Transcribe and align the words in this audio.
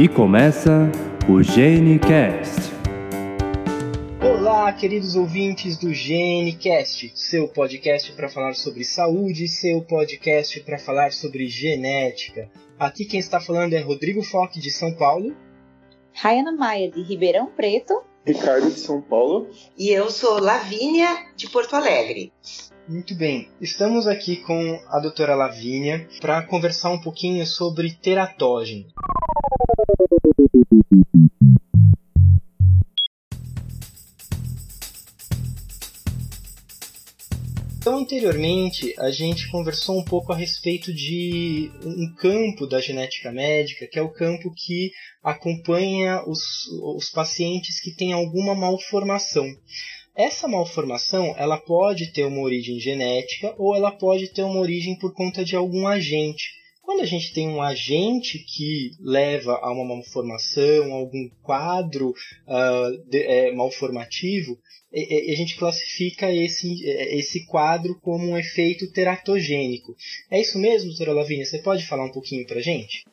E 0.00 0.08
começa 0.08 0.90
o 1.28 1.42
GeneCast. 1.42 2.72
Olá, 4.18 4.72
queridos 4.72 5.14
ouvintes 5.14 5.76
do 5.76 5.92
GeneCast, 5.92 7.12
seu 7.14 7.46
podcast 7.46 8.10
para 8.12 8.30
falar 8.30 8.54
sobre 8.54 8.82
saúde, 8.82 9.46
seu 9.46 9.82
podcast 9.82 10.58
para 10.60 10.78
falar 10.78 11.12
sobre 11.12 11.48
genética. 11.48 12.48
Aqui 12.78 13.04
quem 13.04 13.20
está 13.20 13.40
falando 13.40 13.74
é 13.74 13.80
Rodrigo 13.80 14.22
Foque 14.22 14.58
de 14.58 14.70
São 14.70 14.90
Paulo. 14.94 15.36
Rayana 16.14 16.52
Maia 16.52 16.90
de 16.90 17.02
Ribeirão 17.02 17.50
Preto. 17.54 18.02
Ricardo 18.26 18.70
de 18.70 18.80
São 18.80 19.02
Paulo. 19.02 19.50
E 19.76 19.90
eu 19.90 20.08
sou 20.08 20.40
Lavínia 20.40 21.26
de 21.36 21.46
Porto 21.50 21.76
Alegre. 21.76 22.32
Muito 22.88 23.14
bem, 23.14 23.50
estamos 23.60 24.06
aqui 24.06 24.36
com 24.36 24.80
a 24.88 24.98
doutora 24.98 25.34
Lavínia 25.34 26.08
para 26.22 26.42
conversar 26.42 26.90
um 26.90 27.00
pouquinho 27.02 27.44
sobre 27.44 27.92
teratógeno. 27.92 28.86
Então, 37.80 37.98
anteriormente, 37.98 38.94
a 39.00 39.10
gente 39.10 39.50
conversou 39.50 39.98
um 39.98 40.04
pouco 40.04 40.32
a 40.32 40.36
respeito 40.36 40.94
de 40.94 41.72
um 41.84 42.14
campo 42.14 42.68
da 42.68 42.80
genética 42.80 43.32
médica, 43.32 43.88
que 43.88 43.98
é 43.98 44.02
o 44.02 44.12
campo 44.12 44.52
que 44.54 44.92
acompanha 45.24 46.22
os, 46.24 46.68
os 46.94 47.10
pacientes 47.10 47.80
que 47.80 47.90
têm 47.90 48.12
alguma 48.12 48.54
malformação. 48.54 49.46
Essa 50.14 50.46
malformação 50.46 51.34
ela 51.36 51.58
pode 51.58 52.12
ter 52.12 52.26
uma 52.26 52.42
origem 52.42 52.78
genética 52.78 53.54
ou 53.58 53.74
ela 53.74 53.90
pode 53.90 54.28
ter 54.32 54.44
uma 54.44 54.60
origem 54.60 54.96
por 54.96 55.12
conta 55.12 55.44
de 55.44 55.56
algum 55.56 55.88
agente. 55.88 56.59
Quando 56.90 57.02
a 57.02 57.06
gente 57.06 57.32
tem 57.32 57.48
um 57.48 57.62
agente 57.62 58.36
que 58.40 58.90
leva 58.98 59.60
a 59.62 59.70
uma 59.70 59.94
malformação, 59.94 60.92
algum 60.92 61.30
quadro 61.40 62.08
uh, 62.08 63.08
de, 63.08 63.22
é, 63.22 63.52
malformativo, 63.52 64.58
a 64.92 65.34
gente 65.36 65.56
classifica 65.56 66.34
esse, 66.34 66.84
esse 66.84 67.46
quadro 67.46 67.96
como 68.02 68.26
um 68.26 68.36
efeito 68.36 68.90
teratogênico. 68.90 69.94
É 70.28 70.40
isso 70.40 70.58
mesmo, 70.58 70.88
doutora 70.88 71.12
Lavínia? 71.12 71.46
Você 71.46 71.58
pode 71.58 71.86
falar 71.86 72.06
um 72.06 72.10
pouquinho 72.10 72.44
para 72.44 72.60
gente? 72.60 73.04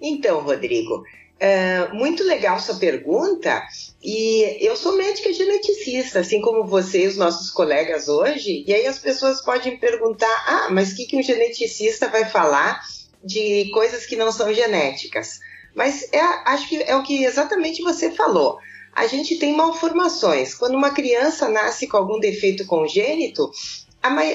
Então, 0.00 0.42
Rodrigo, 0.42 1.04
é 1.38 1.92
muito 1.92 2.24
legal 2.24 2.58
sua 2.58 2.74
pergunta. 2.74 3.62
E 4.02 4.66
eu 4.66 4.74
sou 4.74 4.96
médica 4.96 5.32
geneticista, 5.32 6.18
assim 6.18 6.40
como 6.40 6.66
você 6.66 7.04
e 7.04 7.06
os 7.06 7.16
nossos 7.16 7.50
colegas 7.50 8.08
hoje. 8.08 8.64
E 8.66 8.74
aí 8.74 8.84
as 8.84 8.98
pessoas 8.98 9.40
podem 9.40 9.78
perguntar: 9.78 10.44
ah, 10.44 10.70
mas 10.72 10.90
o 10.90 10.96
que, 10.96 11.06
que 11.06 11.16
um 11.16 11.22
geneticista 11.22 12.08
vai 12.08 12.24
falar 12.28 12.80
de 13.24 13.70
coisas 13.70 14.06
que 14.06 14.16
não 14.16 14.32
são 14.32 14.52
genéticas? 14.52 15.38
Mas 15.74 16.08
é, 16.12 16.20
acho 16.20 16.68
que 16.68 16.82
é 16.82 16.96
o 16.96 17.02
que 17.02 17.24
exatamente 17.24 17.82
você 17.82 18.10
falou 18.10 18.58
a 18.94 19.06
gente 19.06 19.36
tem 19.36 19.56
malformações. 19.56 20.54
Quando 20.54 20.74
uma 20.74 20.90
criança 20.90 21.48
nasce 21.48 21.86
com 21.86 21.96
algum 21.96 22.20
defeito 22.20 22.66
congênito, 22.66 23.50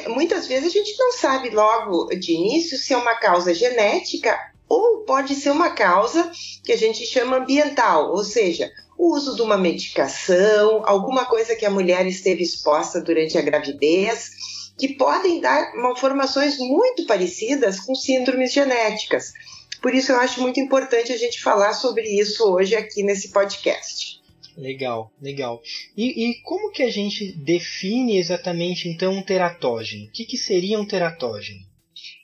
muitas 0.09 0.47
vezes 0.47 0.69
a 0.69 0.77
gente 0.77 0.97
não 0.97 1.11
sabe 1.13 1.49
logo 1.49 2.07
de 2.15 2.33
início 2.33 2.77
se 2.77 2.93
é 2.93 2.97
uma 2.97 3.15
causa 3.15 3.53
genética 3.53 4.37
ou 4.67 5.03
pode 5.05 5.35
ser 5.35 5.51
uma 5.51 5.69
causa 5.69 6.29
que 6.63 6.71
a 6.71 6.77
gente 6.77 7.05
chama 7.05 7.37
ambiental, 7.37 8.11
ou 8.11 8.23
seja, 8.23 8.69
o 8.97 9.13
uso 9.15 9.35
de 9.35 9.41
uma 9.41 9.57
medicação, 9.57 10.81
alguma 10.85 11.25
coisa 11.25 11.55
que 11.55 11.65
a 11.65 11.69
mulher 11.69 12.05
esteve 12.05 12.43
exposta 12.43 12.99
durante 12.99 13.37
a 13.37 13.41
gravidez, 13.41 14.31
que 14.77 14.89
podem 14.89 15.39
dar 15.39 15.75
malformações 15.75 16.57
muito 16.57 17.05
parecidas 17.05 17.79
com 17.79 17.95
síndromes 17.95 18.53
genéticas. 18.53 19.33
Por 19.81 19.93
isso 19.93 20.11
eu 20.11 20.19
acho 20.19 20.41
muito 20.41 20.59
importante 20.59 21.11
a 21.11 21.17
gente 21.17 21.41
falar 21.41 21.73
sobre 21.73 22.03
isso 22.03 22.43
hoje 22.51 22.75
aqui 22.75 23.03
nesse 23.03 23.29
podcast. 23.29 24.21
Legal, 24.57 25.11
legal. 25.21 25.61
E, 25.95 26.29
e, 26.29 26.41
como 26.41 26.71
que 26.71 26.81
a 26.81 26.89
gente 26.89 27.31
define 27.31 28.17
exatamente 28.17 28.89
então 28.89 29.13
um 29.13 29.21
teratógeno? 29.21 30.05
O 30.05 30.11
que, 30.11 30.25
que 30.25 30.35
seria 30.35 30.79
um 30.79 30.85
teratógeno? 30.85 31.59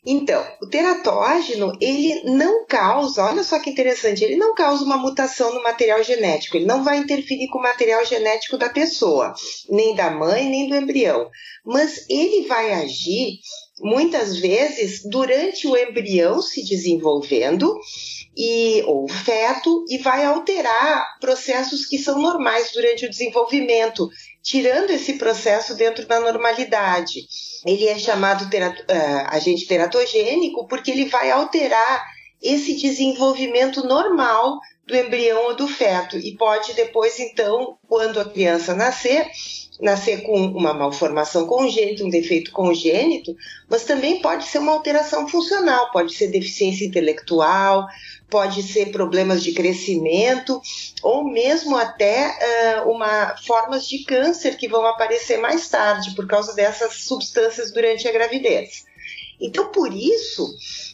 Então, 0.06 0.46
o 0.62 0.68
teratógeno, 0.68 1.72
ele 1.80 2.24
não 2.26 2.66
causa, 2.66 3.24
olha 3.24 3.42
só 3.42 3.58
que 3.58 3.70
interessante, 3.70 4.22
ele 4.22 4.36
não 4.36 4.54
causa 4.54 4.84
uma 4.84 4.98
mutação 4.98 5.54
no 5.54 5.64
material 5.64 6.04
genético, 6.04 6.58
ele 6.58 6.66
não 6.66 6.84
vai 6.84 6.98
interferir 6.98 7.48
com 7.48 7.60
o 7.60 7.62
material 7.62 8.06
genético 8.06 8.58
da 8.58 8.70
pessoa, 8.70 9.34
nem 9.70 9.96
da 9.96 10.12
mãe, 10.12 10.50
nem 10.50 10.68
do 10.68 10.76
embrião, 10.76 11.30
mas 11.66 12.06
ele 12.10 12.46
vai 12.48 12.74
agir 12.74 13.40
muitas 13.80 14.38
vezes 14.38 15.02
durante 15.06 15.68
o 15.68 15.78
embrião 15.78 16.42
se 16.42 16.66
desenvolvendo 16.66 17.74
e 18.36 18.84
ou 18.86 19.08
feto 19.08 19.86
e 19.88 19.98
vai 20.00 20.26
alterar 20.26 21.18
processos 21.22 21.86
que 21.86 21.98
são 21.98 22.22
normais 22.22 22.72
durante 22.74 23.06
o 23.06 23.10
desenvolvimento, 23.10 24.10
tirando 24.42 24.92
esse 24.92 25.14
processo 25.14 25.76
dentro 25.76 26.06
da 26.06 26.20
normalidade. 26.20 27.22
Ele 27.66 27.88
é 27.88 27.98
chamado 27.98 28.50
terat 28.50 28.80
uh, 28.82 29.28
agente 29.28 29.66
teratogênico 29.66 30.68
porque 30.68 30.92
ele 30.92 31.06
vai 31.06 31.32
alterar 31.32 32.06
esse 32.42 32.76
desenvolvimento 32.76 33.86
normal 33.88 34.60
do 34.86 34.96
embrião 34.96 35.46
ou 35.46 35.56
do 35.56 35.68
feto. 35.68 36.18
E 36.18 36.36
pode 36.36 36.74
depois 36.74 37.20
então, 37.20 37.78
quando 37.88 38.20
a 38.20 38.26
criança 38.26 38.76
nascer, 38.76 39.30
nascer 39.80 40.22
com 40.22 40.36
uma 40.48 40.74
malformação 40.74 41.48
congênita, 41.48 42.04
um 42.04 42.10
defeito 42.10 42.52
congênito, 42.52 43.36
mas 43.70 43.84
também 43.84 44.22
pode 44.22 44.46
ser 44.46 44.60
uma 44.60 44.72
alteração 44.72 45.28
funcional, 45.28 45.92
pode 45.92 46.14
ser 46.14 46.28
deficiência 46.28 46.86
intelectual, 46.86 47.88
pode 48.30 48.64
ser 48.64 48.92
problemas 48.92 49.44
de 49.44 49.52
crescimento 49.52 50.62
ou 51.02 51.24
mesmo 51.24 51.78
até 51.78 52.84
uh, 52.84 52.90
uma 52.90 53.36
formas 53.46 53.88
de 53.88 54.04
câncer 54.06 54.58
que 54.58 54.68
vão 54.68 54.86
aparecer 54.86 55.38
mais 55.38 55.68
tarde 55.70 56.16
por 56.16 56.28
causa 56.28 56.54
dessas 56.56 57.04
substâncias 57.04 57.72
durante 57.72 58.08
a 58.08 58.12
gravidez. 58.12 58.86
Então, 59.40 59.72
por 59.72 59.94
isso, 59.94 60.48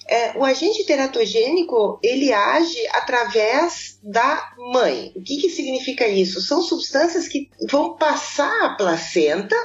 é, 0.10 0.36
o 0.36 0.44
agente 0.44 0.84
teratogênico 0.86 2.00
ele 2.02 2.34
age 2.34 2.80
através 2.94 4.00
da 4.02 4.54
mãe. 4.74 5.14
O 5.16 5.22
que, 5.22 5.38
que 5.38 5.50
significa 5.50 6.08
isso? 6.08 6.42
São 6.42 6.64
substâncias 6.64 7.28
que 7.28 7.48
vão 7.70 7.96
passar 7.96 8.66
a 8.66 8.76
placenta, 8.76 9.56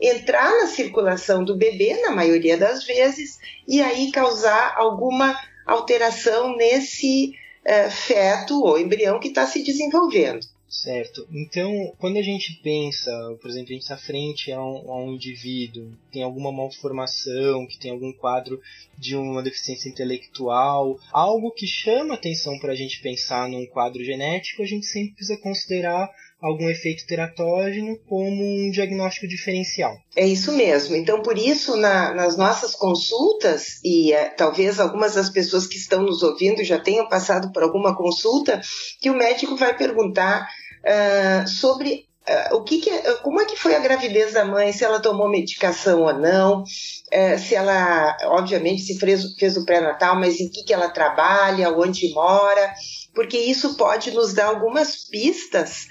entrar 0.00 0.50
na 0.58 0.66
circulação 0.68 1.44
do 1.44 1.54
bebê, 1.54 2.00
na 2.00 2.12
maioria 2.12 2.56
das 2.56 2.84
vezes, 2.84 3.38
e 3.68 3.82
aí 3.82 4.10
causar 4.10 4.74
alguma 4.78 5.38
alteração 5.66 6.56
nesse 6.56 7.34
é, 7.62 7.90
feto 7.90 8.58
ou 8.64 8.78
embrião 8.78 9.20
que 9.20 9.28
está 9.28 9.46
se 9.46 9.62
desenvolvendo. 9.62 10.46
Certo. 10.70 11.26
Então, 11.32 11.92
quando 11.98 12.16
a 12.16 12.22
gente 12.22 12.60
pensa, 12.62 13.10
por 13.42 13.50
exemplo, 13.50 13.70
a 13.70 13.72
gente 13.72 13.82
está 13.82 13.96
frente 13.96 14.52
a 14.52 14.62
um, 14.62 14.92
a 14.92 15.02
um 15.02 15.14
indivíduo 15.14 15.90
que 16.06 16.12
tem 16.12 16.22
alguma 16.22 16.52
malformação, 16.52 17.66
que 17.66 17.76
tem 17.76 17.90
algum 17.90 18.12
quadro 18.12 18.60
de 18.96 19.16
uma 19.16 19.42
deficiência 19.42 19.88
intelectual, 19.88 20.96
algo 21.12 21.50
que 21.50 21.66
chama 21.66 22.14
atenção 22.14 22.56
para 22.60 22.72
a 22.72 22.76
gente 22.76 23.02
pensar 23.02 23.48
num 23.48 23.66
quadro 23.66 24.04
genético, 24.04 24.62
a 24.62 24.66
gente 24.66 24.86
sempre 24.86 25.14
precisa 25.14 25.40
considerar 25.40 26.08
algum 26.40 26.70
efeito 26.70 27.06
teratógeno 27.06 27.98
como 28.08 28.42
um 28.42 28.70
diagnóstico 28.70 29.28
diferencial. 29.28 29.94
É 30.16 30.26
isso 30.26 30.52
mesmo. 30.52 30.96
Então, 30.96 31.20
por 31.20 31.36
isso, 31.36 31.76
na, 31.76 32.14
nas 32.14 32.36
nossas 32.36 32.74
consultas, 32.74 33.80
e 33.84 34.12
é, 34.12 34.30
talvez 34.30 34.80
algumas 34.80 35.14
das 35.14 35.28
pessoas 35.28 35.66
que 35.66 35.76
estão 35.76 36.02
nos 36.02 36.22
ouvindo 36.22 36.64
já 36.64 36.78
tenham 36.78 37.08
passado 37.08 37.52
por 37.52 37.62
alguma 37.62 37.94
consulta, 37.94 38.60
que 39.00 39.10
o 39.10 39.16
médico 39.16 39.56
vai 39.56 39.76
perguntar 39.76 40.48
uh, 40.84 41.48
sobre 41.48 42.06
uh, 42.28 42.56
o 42.56 42.62
que, 42.62 42.78
que 42.78 42.90
como 43.22 43.40
é 43.40 43.44
que 43.44 43.56
foi 43.56 43.74
a 43.74 43.80
gravidez 43.80 44.32
da 44.32 44.44
mãe, 44.44 44.72
se 44.72 44.84
ela 44.84 45.00
tomou 45.00 45.28
medicação 45.28 46.02
ou 46.02 46.12
não, 46.12 46.62
uh, 46.62 47.38
se 47.38 47.54
ela, 47.54 48.16
obviamente, 48.24 48.82
se 48.82 48.98
fez, 48.98 49.34
fez 49.34 49.56
o 49.56 49.64
pré-natal, 49.64 50.16
mas 50.16 50.40
em 50.40 50.48
que, 50.48 50.64
que 50.64 50.72
ela 50.72 50.88
trabalha, 50.88 51.70
onde 51.70 52.12
mora, 52.12 52.72
porque 53.14 53.38
isso 53.38 53.76
pode 53.76 54.10
nos 54.12 54.32
dar 54.32 54.46
algumas 54.46 55.04
pistas 55.08 55.88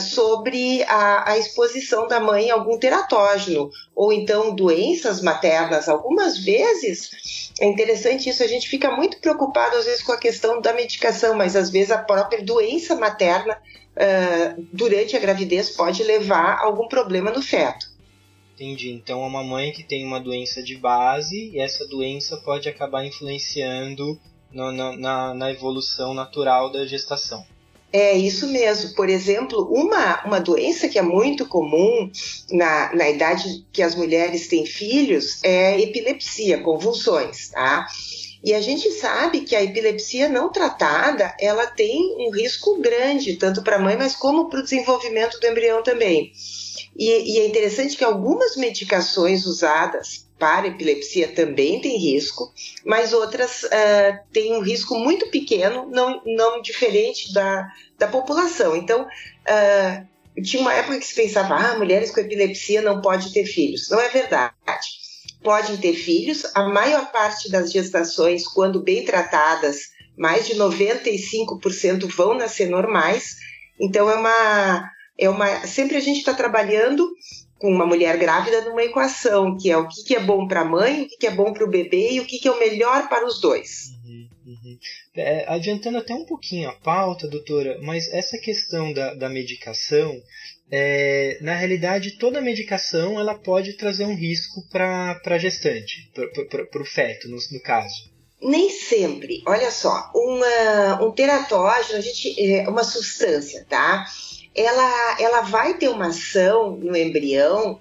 sobre 0.00 0.82
a, 0.84 1.32
a, 1.32 1.36
exposição 1.36 2.08
da 2.08 2.18
mãe 2.18 2.50
a 2.50 2.54
algum 2.54 2.78
teratógeno, 2.78 3.68
ou 3.94 4.14
então 4.14 4.54
doenças 4.54 5.20
maternas. 5.20 5.90
Algumas 5.90 6.38
vezes, 6.38 7.50
é 7.60 7.66
interessante 7.66 8.30
isso, 8.30 8.42
a 8.42 8.46
gente 8.46 8.66
fica 8.66 8.90
muito 8.92 9.18
preocupado 9.20 9.76
às 9.76 9.84
vezes 9.84 10.02
com 10.02 10.12
a 10.12 10.16
questão 10.16 10.58
da 10.58 10.72
medicação, 10.72 11.34
mas 11.34 11.54
às 11.54 11.68
vezes 11.68 11.90
a 11.90 11.98
própria 11.98 12.42
doença 12.42 12.94
materna 12.94 13.60
uh, 13.96 14.66
durante 14.72 15.16
a 15.16 15.20
gravidez 15.20 15.70
pode 15.70 16.02
levar 16.02 16.54
a 16.54 16.64
algum 16.64 16.88
problema 16.88 17.30
no 17.30 17.42
feto. 17.42 17.92
Entendi. 18.54 18.90
Então 18.90 19.22
é 19.22 19.26
uma 19.26 19.42
mãe 19.42 19.72
que 19.72 19.82
tem 19.82 20.06
uma 20.06 20.20
doença 20.20 20.62
de 20.62 20.76
base 20.76 21.50
e 21.52 21.58
essa 21.58 21.86
doença 21.86 22.36
pode 22.38 22.68
acabar 22.68 23.04
influenciando 23.04 24.18
no, 24.52 24.70
na, 24.70 25.34
na 25.34 25.50
evolução 25.50 26.14
natural 26.14 26.70
da 26.70 26.86
gestação. 26.86 27.44
É 27.92 28.16
isso 28.16 28.48
mesmo. 28.48 28.92
Por 28.94 29.08
exemplo, 29.08 29.68
uma, 29.72 30.24
uma 30.24 30.40
doença 30.40 30.88
que 30.88 30.98
é 30.98 31.02
muito 31.02 31.46
comum 31.46 32.10
na, 32.50 32.92
na 32.92 33.08
idade 33.08 33.64
que 33.72 33.82
as 33.82 33.94
mulheres 33.94 34.48
têm 34.48 34.66
filhos 34.66 35.38
é 35.44 35.80
epilepsia, 35.80 36.60
convulsões, 36.60 37.50
tá? 37.50 37.86
E 38.44 38.52
a 38.52 38.60
gente 38.60 38.90
sabe 38.90 39.40
que 39.40 39.56
a 39.56 39.62
epilepsia 39.62 40.28
não 40.28 40.52
tratada, 40.52 41.34
ela 41.40 41.66
tem 41.66 42.14
um 42.18 42.30
risco 42.30 42.78
grande, 42.78 43.36
tanto 43.36 43.62
para 43.62 43.76
a 43.76 43.78
mãe, 43.78 43.96
mas 43.96 44.14
como 44.14 44.50
para 44.50 44.60
o 44.60 44.62
desenvolvimento 44.62 45.40
do 45.40 45.46
embrião 45.46 45.82
também. 45.82 46.30
E, 46.94 47.08
e, 47.08 47.38
é 47.40 47.46
interessante 47.46 47.96
que 47.96 48.04
algumas 48.04 48.54
medicações 48.56 49.46
usadas 49.46 50.26
para 50.38 50.66
epilepsia 50.66 51.28
também 51.28 51.80
têm 51.80 51.98
risco, 51.98 52.52
mas 52.84 53.14
outras 53.14 53.62
uh, 53.62 54.18
têm 54.30 54.52
um 54.52 54.60
risco 54.60 54.94
muito 54.94 55.30
pequeno, 55.30 55.88
não, 55.90 56.20
não 56.26 56.60
diferente 56.60 57.32
da, 57.32 57.66
da 57.98 58.08
população. 58.08 58.76
Então, 58.76 59.04
uh, 59.04 60.42
tinha 60.42 60.60
uma 60.60 60.74
época 60.74 60.98
que 60.98 61.06
se 61.06 61.14
pensava, 61.14 61.54
ah, 61.54 61.78
mulheres 61.78 62.10
com 62.10 62.20
epilepsia 62.20 62.82
não 62.82 63.00
podem 63.00 63.32
ter 63.32 63.46
filhos. 63.46 63.88
Não 63.88 63.98
é 63.98 64.10
verdade 64.10 65.03
podem 65.44 65.76
ter 65.76 65.94
filhos. 65.94 66.44
A 66.56 66.68
maior 66.68 67.12
parte 67.12 67.50
das 67.50 67.70
gestações, 67.70 68.48
quando 68.48 68.82
bem 68.82 69.04
tratadas, 69.04 69.92
mais 70.16 70.46
de 70.46 70.54
95% 70.54 72.06
vão 72.08 72.34
nascer 72.34 72.68
normais. 72.68 73.36
Então 73.78 74.10
é 74.10 74.16
uma 74.16 74.90
é 75.16 75.30
uma 75.30 75.66
sempre 75.66 75.96
a 75.96 76.00
gente 76.00 76.18
está 76.18 76.34
trabalhando 76.34 77.08
com 77.58 77.70
uma 77.70 77.86
mulher 77.86 78.18
grávida 78.18 78.62
numa 78.62 78.82
equação 78.82 79.56
que 79.56 79.70
é 79.70 79.76
o 79.76 79.86
que, 79.86 80.02
que 80.04 80.16
é 80.16 80.20
bom 80.20 80.46
para 80.48 80.62
a 80.62 80.64
mãe, 80.64 81.02
o 81.02 81.08
que, 81.08 81.16
que 81.18 81.26
é 81.26 81.30
bom 81.30 81.52
para 81.52 81.64
o 81.64 81.70
bebê 81.70 82.12
e 82.12 82.20
o 82.20 82.26
que, 82.26 82.38
que 82.38 82.48
é 82.48 82.50
o 82.50 82.58
melhor 82.58 83.08
para 83.08 83.26
os 83.26 83.40
dois. 83.40 83.90
Uhum, 84.04 84.28
uhum. 84.46 84.78
É, 85.16 85.44
adiantando 85.48 85.98
até 85.98 86.14
um 86.14 86.24
pouquinho 86.24 86.68
a 86.68 86.72
pauta, 86.72 87.28
doutora, 87.28 87.78
mas 87.80 88.12
essa 88.12 88.36
questão 88.38 88.92
da, 88.92 89.14
da 89.14 89.28
medicação, 89.28 90.20
é, 90.76 91.38
na 91.40 91.54
realidade, 91.54 92.18
toda 92.18 92.40
medicação 92.40 93.20
ela 93.20 93.36
pode 93.36 93.74
trazer 93.74 94.06
um 94.06 94.16
risco 94.16 94.60
para 94.68 95.20
a 95.24 95.38
gestante, 95.38 96.10
para 96.12 96.82
o 96.82 96.84
feto, 96.84 97.28
no, 97.28 97.36
no, 97.52 97.62
caso. 97.62 98.10
Nem 98.42 98.68
sempre. 98.68 99.40
Olha 99.46 99.70
só, 99.70 100.10
uma, 100.12 101.00
um 101.00 101.12
teratógeno, 101.12 101.98
a 101.98 102.00
gente, 102.00 102.34
é 102.44 102.68
uma 102.68 102.82
substância, 102.82 103.64
tá? 103.70 104.04
Ela, 104.52 105.16
ela 105.20 105.40
vai 105.42 105.74
ter 105.74 105.88
uma 105.88 106.08
ação 106.08 106.76
no 106.76 106.96
embrião 106.96 107.78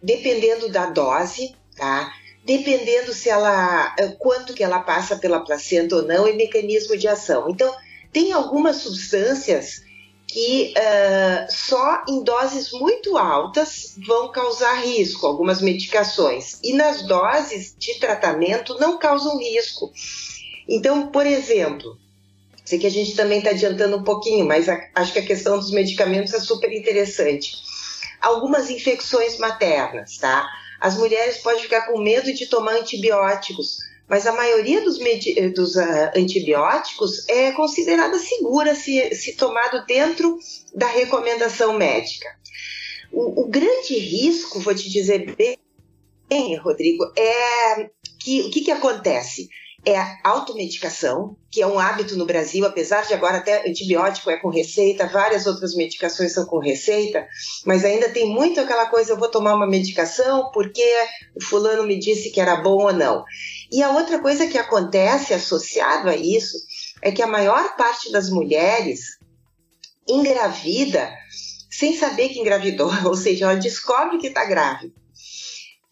dependendo 0.00 0.68
da 0.68 0.86
dose, 0.86 1.52
tá? 1.76 2.12
Dependendo 2.44 3.12
se 3.12 3.28
ela, 3.28 3.92
quanto 4.20 4.54
que 4.54 4.62
ela 4.62 4.78
passa 4.78 5.16
pela 5.16 5.40
placenta 5.40 5.96
ou 5.96 6.02
não 6.02 6.28
e 6.28 6.36
mecanismo 6.36 6.96
de 6.96 7.08
ação. 7.08 7.50
Então, 7.50 7.74
tem 8.12 8.32
algumas 8.32 8.76
substâncias 8.76 9.84
que 10.26 10.74
uh, 10.76 11.46
só 11.48 12.02
em 12.08 12.22
doses 12.22 12.72
muito 12.72 13.16
altas 13.16 13.94
vão 14.06 14.30
causar 14.32 14.84
risco, 14.84 15.26
algumas 15.26 15.62
medicações, 15.62 16.58
e 16.62 16.72
nas 16.72 17.02
doses 17.02 17.74
de 17.78 17.94
tratamento 18.00 18.78
não 18.78 18.98
causam 18.98 19.38
risco. 19.38 19.92
Então, 20.68 21.08
por 21.08 21.24
exemplo, 21.26 21.96
sei 22.64 22.78
que 22.78 22.86
a 22.86 22.90
gente 22.90 23.14
também 23.14 23.38
está 23.38 23.50
adiantando 23.50 23.96
um 23.96 24.02
pouquinho, 24.02 24.44
mas 24.44 24.68
a, 24.68 24.76
acho 24.96 25.12
que 25.12 25.20
a 25.20 25.26
questão 25.26 25.58
dos 25.58 25.70
medicamentos 25.70 26.34
é 26.34 26.40
super 26.40 26.72
interessante. 26.72 27.52
Algumas 28.20 28.68
infecções 28.68 29.38
maternas, 29.38 30.18
tá? 30.18 30.48
As 30.80 30.96
mulheres 30.96 31.38
podem 31.38 31.62
ficar 31.62 31.82
com 31.82 31.98
medo 31.98 32.32
de 32.34 32.46
tomar 32.46 32.74
antibióticos 32.74 33.78
mas 34.08 34.26
a 34.26 34.32
maioria 34.32 34.82
dos, 34.82 34.98
dos 35.54 35.76
uh, 35.76 36.10
antibióticos 36.16 37.28
é 37.28 37.52
considerada 37.52 38.18
segura 38.18 38.74
se, 38.74 39.14
se 39.14 39.36
tomado 39.36 39.84
dentro 39.86 40.38
da 40.74 40.86
recomendação 40.86 41.72
médica. 41.74 42.28
O, 43.12 43.42
o 43.42 43.48
grande 43.48 43.98
risco, 43.98 44.60
vou 44.60 44.74
te 44.74 44.90
dizer 44.90 45.34
bem, 45.36 46.56
Rodrigo, 46.56 47.04
é 47.16 47.90
que 48.20 48.42
o 48.42 48.50
que, 48.50 48.62
que 48.62 48.70
acontece? 48.70 49.48
é 49.86 49.96
a 49.96 50.18
automedicação, 50.24 51.36
que 51.48 51.62
é 51.62 51.66
um 51.66 51.78
hábito 51.78 52.16
no 52.16 52.26
Brasil, 52.26 52.66
apesar 52.66 53.06
de 53.06 53.14
agora 53.14 53.36
até 53.36 53.68
antibiótico 53.68 54.28
é 54.28 54.36
com 54.36 54.48
receita, 54.48 55.06
várias 55.06 55.46
outras 55.46 55.76
medicações 55.76 56.32
são 56.32 56.44
com 56.44 56.58
receita, 56.58 57.24
mas 57.64 57.84
ainda 57.84 58.08
tem 58.08 58.28
muito 58.28 58.60
aquela 58.60 58.86
coisa, 58.86 59.12
eu 59.12 59.16
vou 59.16 59.30
tomar 59.30 59.54
uma 59.54 59.66
medicação 59.66 60.50
porque 60.52 60.84
o 61.36 61.44
fulano 61.44 61.84
me 61.84 61.96
disse 61.96 62.32
que 62.32 62.40
era 62.40 62.56
bom 62.56 62.82
ou 62.82 62.92
não. 62.92 63.24
E 63.70 63.82
a 63.82 63.90
outra 63.90 64.18
coisa 64.18 64.46
que 64.46 64.58
acontece 64.58 65.34
associado 65.34 66.08
a 66.08 66.16
isso 66.16 66.56
é 67.02 67.10
que 67.10 67.22
a 67.22 67.26
maior 67.26 67.76
parte 67.76 68.10
das 68.12 68.30
mulheres 68.30 69.18
engravida 70.08 71.12
sem 71.70 71.96
saber 71.96 72.30
que 72.30 72.40
engravidou, 72.40 72.90
ou 73.04 73.16
seja, 73.16 73.44
ela 73.44 73.56
descobre 73.56 74.18
que 74.18 74.28
está 74.28 74.44
grávida. 74.44 74.94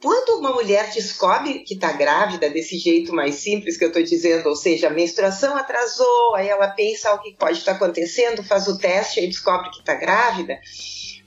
Quando 0.01 0.39
uma 0.39 0.53
mulher 0.53 0.91
descobre 0.93 1.61
que 1.61 1.75
está 1.75 1.93
grávida, 1.93 2.51
desse 2.51 2.77
jeito 2.77 3.15
mais 3.15 3.37
simples 3.37 3.79
que 3.79 3.85
eu 3.85 3.89
estou 3.89 4.03
dizendo, 4.03 4.51
ou 4.51 4.55
seja, 4.55 4.89
a 4.89 4.91
menstruação 4.91 5.57
atrasou, 5.57 6.35
aí 6.35 6.47
ela 6.47 6.69
pensa 6.69 7.13
o 7.15 7.21
que 7.21 7.35
pode 7.35 7.59
estar 7.59 7.73
tá 7.73 7.77
acontecendo, 7.79 8.43
faz 8.43 8.69
o 8.69 8.77
teste 8.77 9.21
e 9.21 9.27
descobre 9.27 9.71
que 9.71 9.79
está 9.79 9.95
grávida, 9.95 10.61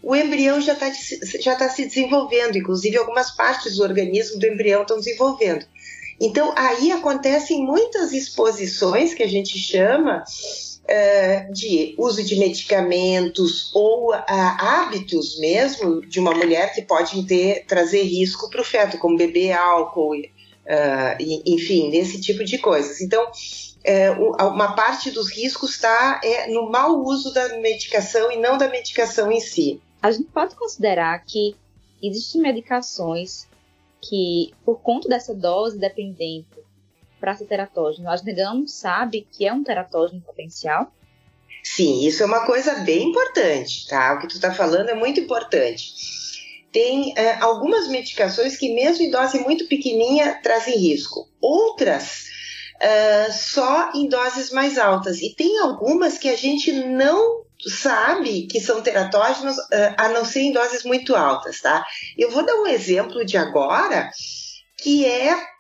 o 0.03 0.15
embrião 0.15 0.61
já 0.61 0.73
está 0.73 0.91
já 1.39 1.55
tá 1.55 1.69
se 1.69 1.85
desenvolvendo, 1.85 2.55
inclusive 2.55 2.97
algumas 2.97 3.35
partes 3.35 3.77
do 3.77 3.83
organismo 3.83 4.39
do 4.39 4.45
embrião 4.45 4.83
estão 4.83 4.97
desenvolvendo. 4.97 5.65
Então, 6.19 6.53
aí 6.55 6.91
acontecem 6.91 7.63
muitas 7.63 8.11
exposições 8.11 9.13
que 9.13 9.21
a 9.21 9.27
gente 9.27 9.57
chama 9.57 10.23
uh, 10.23 11.53
de 11.53 11.93
uso 11.97 12.23
de 12.23 12.37
medicamentos 12.37 13.71
ou 13.73 14.13
uh, 14.13 14.23
hábitos 14.27 15.39
mesmo 15.39 16.01
de 16.01 16.19
uma 16.19 16.33
mulher 16.33 16.73
que 16.73 16.81
podem 16.81 17.23
ter, 17.23 17.65
trazer 17.65 18.01
risco 18.03 18.49
para 18.49 18.61
o 18.61 18.65
feto, 18.65 18.97
como 18.97 19.15
beber 19.17 19.51
álcool, 19.51 20.15
uh, 20.15 21.43
enfim, 21.45 21.89
nesse 21.89 22.19
tipo 22.19 22.43
de 22.43 22.57
coisas. 22.57 23.01
Então, 23.01 23.29
uma 24.41 24.73
parte 24.73 25.11
dos 25.11 25.31
riscos 25.31 25.75
está 25.75 26.19
é, 26.21 26.47
no 26.47 26.69
mau 26.69 27.01
uso 27.05 27.33
da 27.33 27.57
medicação 27.59 28.29
e 28.29 28.37
não 28.37 28.57
da 28.57 28.67
medicação 28.67 29.31
em 29.31 29.39
si. 29.39 29.79
A 30.01 30.11
gente 30.11 30.25
pode 30.25 30.55
considerar 30.55 31.23
que 31.23 31.55
existem 32.03 32.41
medicações 32.41 33.47
que, 34.01 34.53
por 34.65 34.79
conta 34.81 35.07
dessa 35.07 35.33
dose 35.33 35.77
dependente 35.77 36.47
para 37.19 37.35
ser 37.35 37.45
teratógeno, 37.45 38.09
ainda 38.09 38.53
não 38.53 38.67
sabe 38.67 39.27
que 39.31 39.45
é 39.45 39.53
um 39.53 39.63
teratógeno 39.63 40.21
potencial? 40.21 40.91
Sim, 41.63 42.05
isso 42.05 42.23
é 42.23 42.25
uma 42.25 42.45
coisa 42.45 42.75
bem 42.79 43.09
importante, 43.09 43.87
tá? 43.87 44.13
O 44.13 44.19
que 44.19 44.27
tu 44.27 44.35
está 44.35 44.53
falando 44.53 44.89
é 44.89 44.95
muito 44.95 45.19
importante. 45.19 45.93
Tem 46.71 47.13
é, 47.17 47.33
algumas 47.41 47.87
medicações 47.87 48.55
que, 48.55 48.73
mesmo 48.73 49.03
em 49.03 49.11
dose 49.11 49.39
muito 49.39 49.67
pequenininha, 49.67 50.39
trazem 50.41 50.77
risco. 50.77 51.27
Outras 51.41 52.25
é, 52.79 53.31
só 53.31 53.91
em 53.93 54.07
doses 54.07 54.51
mais 54.51 54.77
altas. 54.77 55.21
E 55.21 55.33
tem 55.33 55.59
algumas 55.59 56.17
que 56.17 56.29
a 56.29 56.35
gente 56.35 56.71
não 56.71 57.46
sabe 57.65 58.47
que 58.47 58.59
são 58.59 58.81
teratógenos, 58.81 59.57
é, 59.71 59.95
a 59.97 60.09
não 60.09 60.23
ser 60.23 60.41
em 60.41 60.51
doses 60.51 60.83
muito 60.83 61.15
altas, 61.15 61.59
tá? 61.59 61.85
Eu 62.17 62.29
vou 62.31 62.45
dar 62.45 62.55
um 62.55 62.67
exemplo 62.67 63.25
de 63.25 63.37
agora, 63.37 64.09
que 64.77 65.05
é 65.05 65.57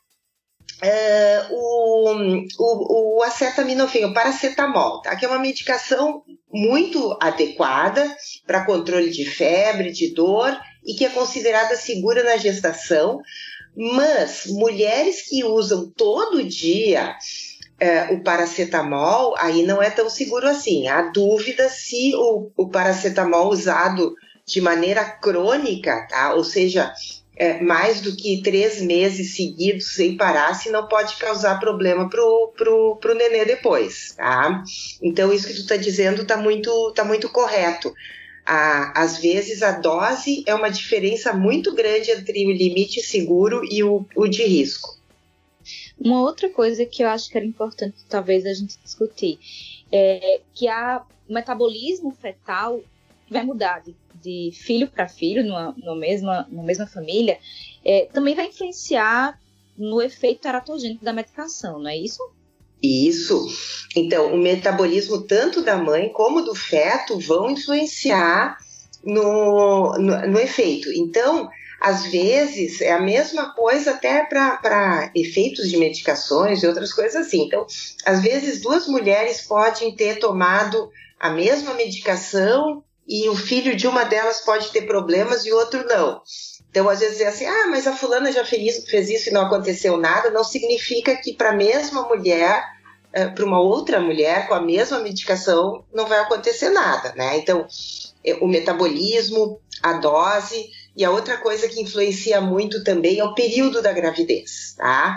Uh, 0.79 1.55
o, 1.55 2.11
o, 2.59 3.17
o 3.17 4.05
o 4.05 4.13
paracetamol, 4.13 5.01
tá? 5.01 5.15
que 5.15 5.25
é 5.25 5.27
uma 5.27 5.39
medicação 5.39 6.23
muito 6.53 7.17
adequada 7.19 8.15
para 8.45 8.63
controle 8.63 9.09
de 9.09 9.25
febre, 9.25 9.91
de 9.91 10.13
dor 10.13 10.55
e 10.85 10.93
que 10.93 11.03
é 11.03 11.09
considerada 11.09 11.75
segura 11.75 12.23
na 12.23 12.37
gestação, 12.37 13.19
mas 13.75 14.45
mulheres 14.45 15.27
que 15.27 15.43
usam 15.43 15.89
todo 15.89 16.43
dia 16.43 17.15
uh, 17.81 18.13
o 18.13 18.23
paracetamol, 18.23 19.35
aí 19.37 19.63
não 19.63 19.81
é 19.81 19.89
tão 19.89 20.09
seguro 20.09 20.47
assim. 20.47 20.87
Há 20.87 21.03
dúvida 21.03 21.69
se 21.69 22.13
o, 22.15 22.51
o 22.55 22.69
paracetamol 22.69 23.49
usado 23.49 24.15
de 24.45 24.61
maneira 24.61 25.03
crônica, 25.03 26.07
tá? 26.09 26.33
ou 26.33 26.43
seja, 26.43 26.93
é, 27.35 27.61
mais 27.61 28.01
do 28.01 28.15
que 28.15 28.41
três 28.41 28.81
meses 28.81 29.35
seguidos 29.35 29.93
sem 29.93 30.17
parar, 30.17 30.53
se 30.55 30.71
não 30.71 30.87
pode 30.87 31.15
causar 31.17 31.59
problema 31.59 32.09
pro, 32.09 32.53
pro, 32.57 32.95
pro 32.95 33.13
nenê 33.13 33.45
depois, 33.45 34.13
tá? 34.15 34.63
Então 35.01 35.31
isso 35.31 35.47
que 35.47 35.53
tu 35.53 35.61
está 35.61 35.77
dizendo 35.77 36.25
tá 36.25 36.35
muito, 36.37 36.91
tá 36.93 37.03
muito 37.03 37.29
correto. 37.29 37.93
À, 38.45 39.03
às 39.03 39.17
vezes 39.17 39.61
a 39.61 39.71
dose 39.71 40.43
é 40.47 40.55
uma 40.55 40.71
diferença 40.71 41.33
muito 41.33 41.75
grande 41.75 42.11
entre 42.11 42.47
o 42.47 42.51
limite 42.51 43.01
seguro 43.01 43.61
e 43.69 43.83
o, 43.83 44.05
o 44.15 44.27
de 44.27 44.43
risco. 44.43 44.96
Uma 45.99 46.21
outra 46.21 46.49
coisa 46.49 46.85
que 46.85 47.03
eu 47.03 47.09
acho 47.09 47.29
que 47.29 47.37
era 47.37 47.45
importante 47.45 47.97
talvez 48.07 48.45
a 48.45 48.53
gente 48.53 48.77
discutir 48.83 49.39
é 49.91 50.41
que 50.53 50.67
a, 50.67 51.03
o 51.27 51.33
metabolismo 51.33 52.11
fetal 52.11 52.81
vai 53.29 53.43
mudar 53.43 53.79
de 53.79 53.95
de 54.21 54.51
filho 54.53 54.87
para 54.87 55.07
filho, 55.07 55.43
numa, 55.43 55.73
numa, 55.77 55.95
mesma, 55.95 56.47
numa 56.49 56.63
mesma 56.63 56.87
família, 56.87 57.37
é, 57.83 58.07
também 58.11 58.35
vai 58.35 58.47
influenciar 58.47 59.39
no 59.77 60.01
efeito 60.01 60.41
teratogênico 60.41 61.05
da 61.05 61.13
medicação, 61.13 61.79
não 61.79 61.89
é 61.89 61.97
isso? 61.97 62.21
Isso. 62.81 63.47
Então, 63.95 64.33
o 64.33 64.37
metabolismo 64.37 65.21
tanto 65.21 65.61
da 65.61 65.77
mãe 65.77 66.09
como 66.09 66.41
do 66.41 66.53
feto 66.53 67.19
vão 67.19 67.49
influenciar 67.49 68.57
no, 69.03 69.93
no, 69.93 70.27
no 70.27 70.39
efeito. 70.39 70.89
Então, 70.93 71.49
às 71.79 72.05
vezes 72.07 72.81
é 72.81 72.91
a 72.91 72.99
mesma 72.99 73.53
coisa 73.53 73.91
até 73.91 74.23
para 74.25 75.11
efeitos 75.15 75.69
de 75.69 75.77
medicações 75.77 76.61
e 76.61 76.67
outras 76.67 76.91
coisas 76.91 77.27
assim. 77.27 77.45
Então, 77.45 77.65
às 78.05 78.21
vezes 78.21 78.61
duas 78.61 78.87
mulheres 78.87 79.41
podem 79.41 79.95
ter 79.95 80.19
tomado 80.19 80.89
a 81.19 81.29
mesma 81.29 81.73
medicação 81.73 82.83
e 83.07 83.29
o 83.29 83.35
filho 83.35 83.75
de 83.75 83.87
uma 83.87 84.03
delas 84.03 84.41
pode 84.41 84.69
ter 84.71 84.81
problemas 84.81 85.45
e 85.45 85.51
o 85.51 85.55
outro 85.55 85.85
não. 85.87 86.21
Então, 86.69 86.89
às 86.89 86.99
vezes 86.99 87.21
é 87.21 87.27
assim, 87.27 87.45
ah, 87.45 87.67
mas 87.69 87.87
a 87.87 87.95
fulana 87.95 88.31
já 88.31 88.43
fez, 88.43 88.83
fez 88.89 89.09
isso 89.09 89.29
e 89.29 89.33
não 89.33 89.45
aconteceu 89.45 89.97
nada, 89.97 90.29
não 90.29 90.43
significa 90.43 91.15
que 91.15 91.33
para 91.33 91.51
a 91.51 91.55
mesma 91.55 92.03
mulher, 92.03 92.63
eh, 93.13 93.27
para 93.27 93.45
uma 93.45 93.59
outra 93.59 93.99
mulher 93.99 94.47
com 94.47 94.53
a 94.53 94.61
mesma 94.61 94.99
medicação, 94.99 95.85
não 95.93 96.05
vai 96.05 96.19
acontecer 96.19 96.69
nada, 96.69 97.13
né? 97.15 97.37
Então, 97.37 97.65
é, 98.23 98.33
o 98.41 98.47
metabolismo, 98.47 99.61
a 99.81 99.93
dose 99.93 100.69
e 100.97 101.05
a 101.05 101.11
outra 101.11 101.37
coisa 101.37 101.69
que 101.69 101.79
influencia 101.79 102.41
muito 102.41 102.83
também 102.83 103.19
é 103.19 103.23
o 103.23 103.35
período 103.35 103.83
da 103.83 103.93
gravidez, 103.93 104.73
tá? 104.75 105.15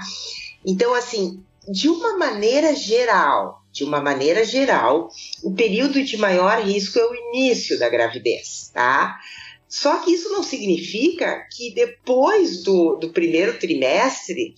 Então, 0.65 0.95
assim, 0.95 1.43
de 1.67 1.89
uma 1.89 2.19
maneira 2.19 2.75
geral, 2.75 3.63
de 3.73 3.83
uma 3.83 3.99
maneira 3.99 4.45
geral, 4.45 5.09
o 5.43 5.55
período 5.55 6.03
de 6.05 6.19
maior 6.19 6.61
risco 6.61 6.99
é 6.99 7.07
o 7.07 7.15
início 7.15 7.79
da 7.79 7.89
gravidez, 7.89 8.71
tá? 8.75 9.19
Só 9.67 9.99
que 9.99 10.13
isso 10.13 10.29
não 10.31 10.43
significa 10.43 11.47
que 11.51 11.73
depois 11.73 12.63
do, 12.63 12.97
do 12.97 13.11
primeiro 13.11 13.59
trimestre 13.59 14.55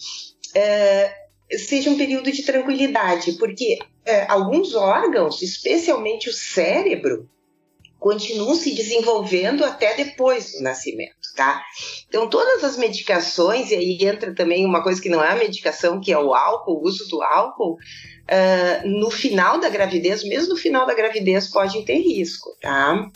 é, 0.55 1.14
seja 1.57 1.91
um 1.91 1.99
período 1.99 2.33
de 2.33 2.43
tranquilidade, 2.43 3.33
porque 3.35 3.79
é, 4.05 4.26
alguns 4.26 4.75
órgãos, 4.75 5.41
especialmente 5.41 6.29
o 6.29 6.33
cérebro, 6.33 7.29
continuam 8.02 8.56
se 8.56 8.75
desenvolvendo 8.75 9.64
até 9.64 9.94
depois 9.94 10.54
do 10.54 10.62
nascimento, 10.62 11.14
tá? 11.37 11.62
Então, 12.09 12.28
todas 12.28 12.64
as 12.64 12.76
medicações, 12.76 13.71
e 13.71 13.76
aí 13.76 13.97
entra 14.00 14.35
também 14.35 14.66
uma 14.66 14.82
coisa 14.82 15.00
que 15.00 15.09
não 15.09 15.23
é 15.23 15.30
a 15.30 15.37
medicação, 15.37 16.00
que 16.00 16.12
é 16.12 16.18
o 16.18 16.35
álcool, 16.35 16.80
o 16.80 16.85
uso 16.85 17.09
do 17.09 17.23
álcool, 17.23 17.75
uh, 17.75 18.88
no 18.88 19.09
final 19.09 19.61
da 19.61 19.68
gravidez, 19.68 20.25
mesmo 20.25 20.54
no 20.54 20.56
final 20.56 20.85
da 20.85 20.94
gravidez, 20.94 21.49
pode 21.49 21.85
ter 21.85 21.99
risco, 21.99 22.50
tá? 22.61 23.09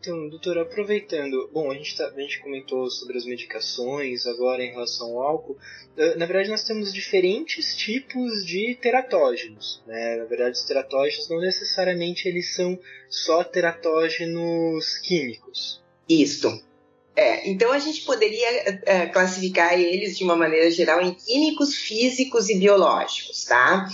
Então, 0.00 0.30
doutora, 0.30 0.62
aproveitando, 0.62 1.50
bom, 1.52 1.70
a 1.70 1.74
gente, 1.74 1.94
tá, 1.94 2.08
a 2.08 2.20
gente 2.20 2.40
comentou 2.40 2.90
sobre 2.90 3.18
as 3.18 3.26
medicações 3.26 4.26
agora 4.26 4.64
em 4.64 4.70
relação 4.70 5.08
ao 5.08 5.22
álcool. 5.22 5.58
Ah, 5.98 6.14
na 6.16 6.24
verdade, 6.24 6.48
nós 6.48 6.64
temos 6.64 6.90
diferentes 6.90 7.76
tipos 7.76 8.46
de 8.46 8.74
teratógenos. 8.80 9.82
Né? 9.86 10.16
Na 10.16 10.24
verdade, 10.24 10.56
os 10.56 10.64
teratógenos 10.64 11.28
não 11.28 11.38
necessariamente 11.38 12.26
eles 12.26 12.54
são 12.54 12.78
só 13.10 13.44
teratógenos 13.44 14.96
químicos. 14.98 15.82
Isso. 16.08 16.48
É, 17.14 17.50
então 17.50 17.70
a 17.70 17.78
gente 17.78 18.00
poderia 18.06 18.80
é, 18.86 19.06
classificar 19.06 19.78
eles 19.78 20.16
de 20.16 20.24
uma 20.24 20.34
maneira 20.34 20.70
geral 20.70 21.02
em 21.02 21.12
químicos, 21.12 21.74
físicos 21.76 22.48
e 22.48 22.58
biológicos, 22.58 23.44
tá? 23.44 23.86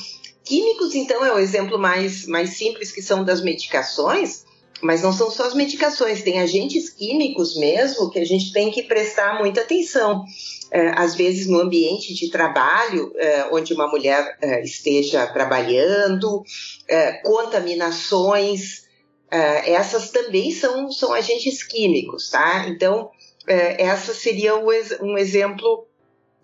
Químicos, 0.44 0.94
então, 0.94 1.24
é 1.24 1.34
o 1.34 1.40
exemplo 1.40 1.76
mais, 1.76 2.24
mais 2.26 2.50
simples 2.50 2.92
que 2.92 3.02
são 3.02 3.24
das 3.24 3.42
medicações, 3.42 4.45
mas 4.82 5.02
não 5.02 5.12
são 5.12 5.30
só 5.30 5.44
as 5.44 5.54
medicações, 5.54 6.22
tem 6.22 6.40
agentes 6.40 6.90
químicos 6.90 7.56
mesmo 7.56 8.10
que 8.10 8.18
a 8.18 8.24
gente 8.24 8.52
tem 8.52 8.70
que 8.70 8.82
prestar 8.82 9.38
muita 9.38 9.62
atenção. 9.62 10.24
É, 10.70 10.88
às 10.98 11.14
vezes 11.14 11.46
no 11.46 11.60
ambiente 11.60 12.12
de 12.12 12.28
trabalho, 12.28 13.12
é, 13.16 13.48
onde 13.52 13.72
uma 13.72 13.88
mulher 13.88 14.36
é, 14.42 14.62
esteja 14.62 15.26
trabalhando, 15.26 16.42
contaminações, 17.22 18.84
essas 19.30 20.10
também 20.10 20.50
são, 20.50 20.90
são 20.90 21.12
agentes 21.12 21.62
químicos, 21.62 22.30
tá? 22.30 22.68
Então, 22.68 23.10
essa 23.46 24.14
seria 24.14 24.54
um 24.56 25.18
exemplo 25.18 25.86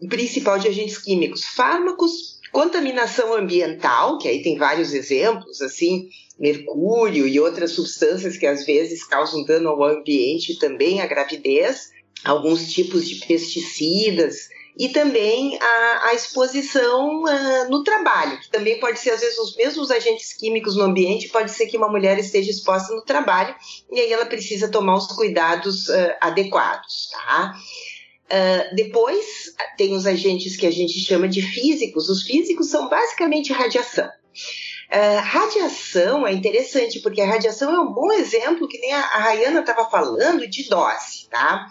principal 0.09 0.59
de 0.59 0.69
agentes 0.69 0.99
químicos. 0.99 1.45
Fármacos, 1.45 2.41
contaminação 2.51 3.35
ambiental, 3.35 4.19
que 4.19 4.29
aí 4.29 4.43
tem 4.43 4.57
vários 4.59 4.93
exemplos, 4.93 5.61
assim, 5.63 6.09
mercúrio 6.39 7.27
e 7.27 7.39
outras 7.39 7.73
substâncias 7.73 8.37
que 8.37 8.47
às 8.47 8.65
vezes 8.65 9.05
causam 9.05 9.45
dano 9.45 9.71
ao 9.71 9.85
ambiente, 9.85 10.59
também 10.59 11.01
a 11.01 11.07
gravidez, 11.07 11.91
alguns 12.25 12.73
tipos 12.73 13.09
de 13.09 13.27
pesticidas 13.27 14.49
e 14.79 14.89
também 14.89 15.59
a, 15.61 16.09
a 16.09 16.15
exposição 16.15 17.25
uh, 17.25 17.71
no 17.71 17.85
trabalho, 17.85 18.41
que 18.41 18.51
também 18.51 18.81
pode 18.81 18.99
ser 18.99 19.11
às 19.11 19.21
vezes 19.21 19.39
os 19.39 19.55
mesmos 19.57 19.91
agentes 19.91 20.33
químicos 20.33 20.77
no 20.77 20.85
ambiente, 20.85 21.29
pode 21.29 21.51
ser 21.51 21.67
que 21.67 21.77
uma 21.77 21.91
mulher 21.91 22.19
esteja 22.19 22.51
exposta 22.51 22.95
no 22.95 23.03
trabalho 23.03 23.55
e 23.91 24.01
aí 24.01 24.13
ela 24.13 24.25
precisa 24.25 24.71
tomar 24.71 24.97
os 24.97 25.07
cuidados 25.09 25.89
uh, 25.89 26.15
adequados, 26.21 27.11
tá? 27.11 27.55
Uh, 28.33 28.75
depois 28.75 29.53
tem 29.77 29.95
os 29.95 30.07
agentes 30.07 30.57
que 30.57 30.67
a 30.67 30.71
gente 30.71 30.99
chama 31.01 31.29
de 31.29 31.43
físicos. 31.43 32.09
Os 32.09 32.23
físicos 32.23 32.71
são 32.71 32.89
basicamente 32.89 33.53
radiação. 33.53 34.09
Uh, 34.95 35.21
radiação 35.23 36.27
é 36.27 36.35
interessante, 36.35 37.01
porque 37.01 37.23
a 37.23 37.27
radiação 37.27 37.75
é 37.75 37.81
um 37.81 37.91
bom 37.95 38.13
exemplo, 38.13 38.69
que 38.69 38.79
nem 38.79 38.93
a, 38.93 39.01
a 39.01 39.19
Rayana 39.21 39.61
estava 39.61 39.89
falando, 39.89 40.47
de 40.47 40.69
dose, 40.69 41.29
tá? 41.31 41.67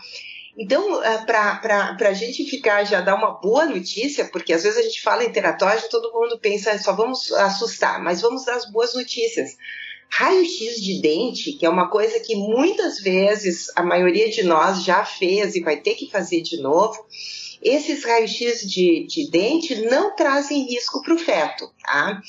Então, 0.58 1.00
uh, 1.00 1.26
para 1.28 1.96
a 2.00 2.14
gente 2.14 2.44
ficar, 2.46 2.84
já 2.84 3.00
dar 3.00 3.14
uma 3.14 3.40
boa 3.40 3.68
notícia, 3.68 4.26
porque 4.26 4.52
às 4.52 4.64
vezes 4.64 4.80
a 4.80 4.82
gente 4.82 5.04
fala 5.04 5.24
em 5.24 5.32
teratógeno, 5.32 5.88
todo 5.88 6.12
mundo 6.12 6.40
pensa, 6.40 6.76
só 6.80 6.94
vamos 6.94 7.32
assustar, 7.34 8.02
mas 8.02 8.22
vamos 8.22 8.44
dar 8.44 8.56
as 8.56 8.72
boas 8.72 8.96
notícias. 8.96 9.56
Raio-X 10.10 10.82
de 10.82 11.00
dente, 11.00 11.54
que 11.54 11.66
é 11.66 11.70
uma 11.70 11.90
coisa 11.90 12.20
que 12.20 12.36
muitas 12.36 13.00
vezes 13.00 13.68
a 13.76 13.84
maioria 13.84 14.30
de 14.32 14.42
nós 14.42 14.84
já 14.84 15.06
fez 15.06 15.56
e 15.56 15.62
vai 15.62 15.78
ter 15.78 15.94
que 15.94 16.10
fazer 16.10 16.42
de 16.42 16.60
novo, 16.60 17.06
esses 17.62 18.04
raios-x 18.04 18.62
de, 18.68 19.06
de 19.08 19.30
dente 19.30 19.76
não 19.86 20.16
trazem 20.16 20.66
risco 20.66 21.02
para 21.04 21.14
o 21.14 21.20
feto, 21.20 21.72
tá? 21.84 22.20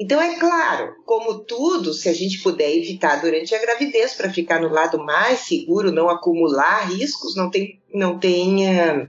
Então, 0.00 0.18
é 0.18 0.36
claro, 0.36 0.96
como 1.04 1.40
tudo, 1.40 1.92
se 1.92 2.08
a 2.08 2.14
gente 2.14 2.42
puder 2.42 2.74
evitar 2.74 3.20
durante 3.20 3.54
a 3.54 3.60
gravidez 3.60 4.14
para 4.14 4.32
ficar 4.32 4.58
no 4.58 4.70
lado 4.70 4.98
mais 4.98 5.40
seguro, 5.40 5.92
não 5.92 6.08
acumular 6.08 6.88
riscos, 6.88 7.36
não 7.36 7.50
tem, 7.50 7.78
não 7.92 8.18
tem 8.18 8.66
é, 8.66 9.06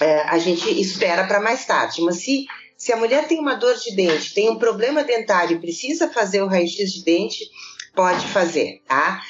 é, 0.00 0.20
a 0.28 0.38
gente 0.38 0.80
espera 0.80 1.26
para 1.26 1.40
mais 1.40 1.66
tarde. 1.66 2.02
Mas 2.02 2.22
se, 2.22 2.46
se 2.76 2.92
a 2.92 2.96
mulher 2.96 3.26
tem 3.26 3.40
uma 3.40 3.56
dor 3.56 3.74
de 3.74 3.96
dente, 3.96 4.32
tem 4.32 4.48
um 4.48 4.60
problema 4.60 5.02
dentário 5.02 5.56
e 5.56 5.60
precisa 5.60 6.08
fazer 6.08 6.40
o 6.40 6.46
raio-x 6.46 6.92
de 6.92 7.02
dente, 7.02 7.44
pode 7.92 8.28
fazer, 8.28 8.82
tá? 8.86 9.20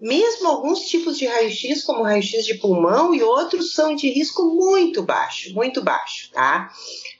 Mesmo 0.00 0.46
alguns 0.46 0.82
tipos 0.82 1.18
de 1.18 1.26
raio-x, 1.26 1.82
como 1.82 2.04
raio-x 2.04 2.46
de 2.46 2.54
pulmão 2.54 3.12
e 3.12 3.20
outros, 3.20 3.74
são 3.74 3.96
de 3.96 4.08
risco 4.08 4.44
muito 4.44 5.02
baixo, 5.02 5.52
muito 5.54 5.82
baixo, 5.82 6.30
tá? 6.30 6.70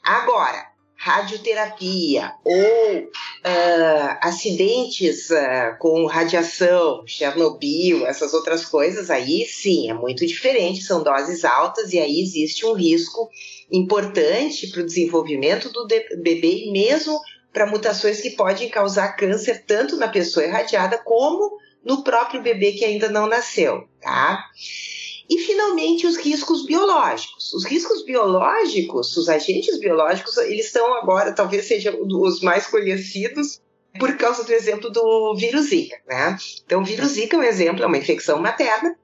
Agora, 0.01 0.70
radioterapia 1.03 2.35
ou 2.45 2.99
uh, 2.99 4.19
acidentes 4.21 5.31
uh, 5.31 5.79
com 5.79 6.05
radiação, 6.05 7.03
Chernobyl, 7.07 8.07
essas 8.07 8.35
outras 8.35 8.67
coisas, 8.67 9.09
aí 9.09 9.47
sim, 9.47 9.89
é 9.89 9.95
muito 9.95 10.27
diferente, 10.27 10.83
são 10.83 11.03
doses 11.03 11.43
altas 11.43 11.95
e 11.95 11.99
aí 11.99 12.21
existe 12.21 12.67
um 12.67 12.75
risco 12.75 13.31
importante 13.73 14.67
para 14.67 14.83
o 14.83 14.87
desenvolvimento 14.87 15.73
do 15.73 15.87
bebê 15.87 16.67
e 16.67 16.71
mesmo 16.71 17.19
para 17.51 17.67
mutações 17.67 18.21
que 18.21 18.33
podem 18.33 18.69
causar 18.69 19.17
câncer 19.17 19.65
tanto 19.67 19.97
na 19.97 20.07
pessoa 20.07 20.45
irradiada 20.45 20.99
como 20.99 21.57
no 21.83 22.05
próprio 22.05 22.43
bebê 22.43 22.73
que 22.73 22.85
ainda 22.85 23.09
não 23.09 23.27
nasceu, 23.27 23.89
tá? 24.03 24.45
E, 25.31 25.39
finalmente, 25.39 26.09
os 26.09 26.17
riscos 26.17 26.67
biológicos. 26.67 27.55
Os 27.55 27.65
riscos 27.65 28.05
biológicos, 28.05 29.17
os 29.17 29.29
agentes 29.29 29.79
biológicos, 29.79 30.37
eles 30.39 30.67
estão 30.67 30.93
agora, 30.95 31.33
talvez 31.33 31.67
sejam 31.67 31.97
os 32.03 32.41
mais 32.41 32.67
conhecidos 32.67 33.61
por 33.99 34.17
causa 34.17 34.43
do 34.43 34.53
exemplo 34.53 34.91
do 34.91 35.37
vírus 35.37 35.67
Zika, 35.67 35.97
né? 36.09 36.37
Então, 36.65 36.83
o 36.83 36.85
vírus 36.85 37.13
Zika 37.13 37.37
é 37.37 37.39
um 37.39 37.45
exemplo, 37.45 37.85
é 37.85 37.87
uma 37.87 37.99
infecção 37.99 38.41
materna, 38.41 38.97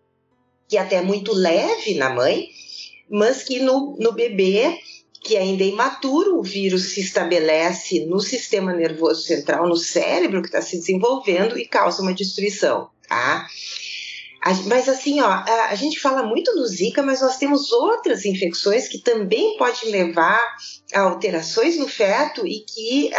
que 0.69 0.77
é 0.77 0.81
até 0.81 0.97
é 0.97 1.03
muito 1.03 1.33
leve 1.33 1.95
na 1.95 2.11
mãe, 2.11 2.49
mas 3.09 3.45
que 3.45 3.61
no, 3.61 3.97
no 3.99 4.13
bebê, 4.13 4.81
que 5.23 5.37
ainda 5.37 5.63
é 5.63 5.69
imaturo, 5.69 6.39
o 6.39 6.43
vírus 6.43 6.95
se 6.95 7.01
estabelece 7.01 8.05
no 8.07 8.19
sistema 8.21 8.73
nervoso 8.73 9.23
central, 9.23 9.69
no 9.69 9.77
cérebro 9.77 10.41
que 10.41 10.49
está 10.49 10.61
se 10.61 10.77
desenvolvendo 10.77 11.57
e 11.57 11.67
causa 11.67 12.03
uma 12.03 12.15
destruição, 12.15 12.91
tá? 13.09 13.47
Mas 14.67 14.89
assim, 14.89 15.21
ó, 15.21 15.29
a, 15.29 15.75
gente 15.75 15.99
fala 15.99 16.23
muito 16.23 16.55
no 16.55 16.67
Zika, 16.67 17.03
mas 17.03 17.21
nós 17.21 17.37
temos 17.37 17.73
outras 17.73 18.25
infecções 18.25 18.87
que 18.87 18.99
também 18.99 19.57
podem 19.57 19.91
levar 19.91 20.41
a 20.95 21.01
alterações 21.01 21.77
no 21.77 21.89
feto 21.89 22.47
e 22.47 22.61
que 22.61 23.11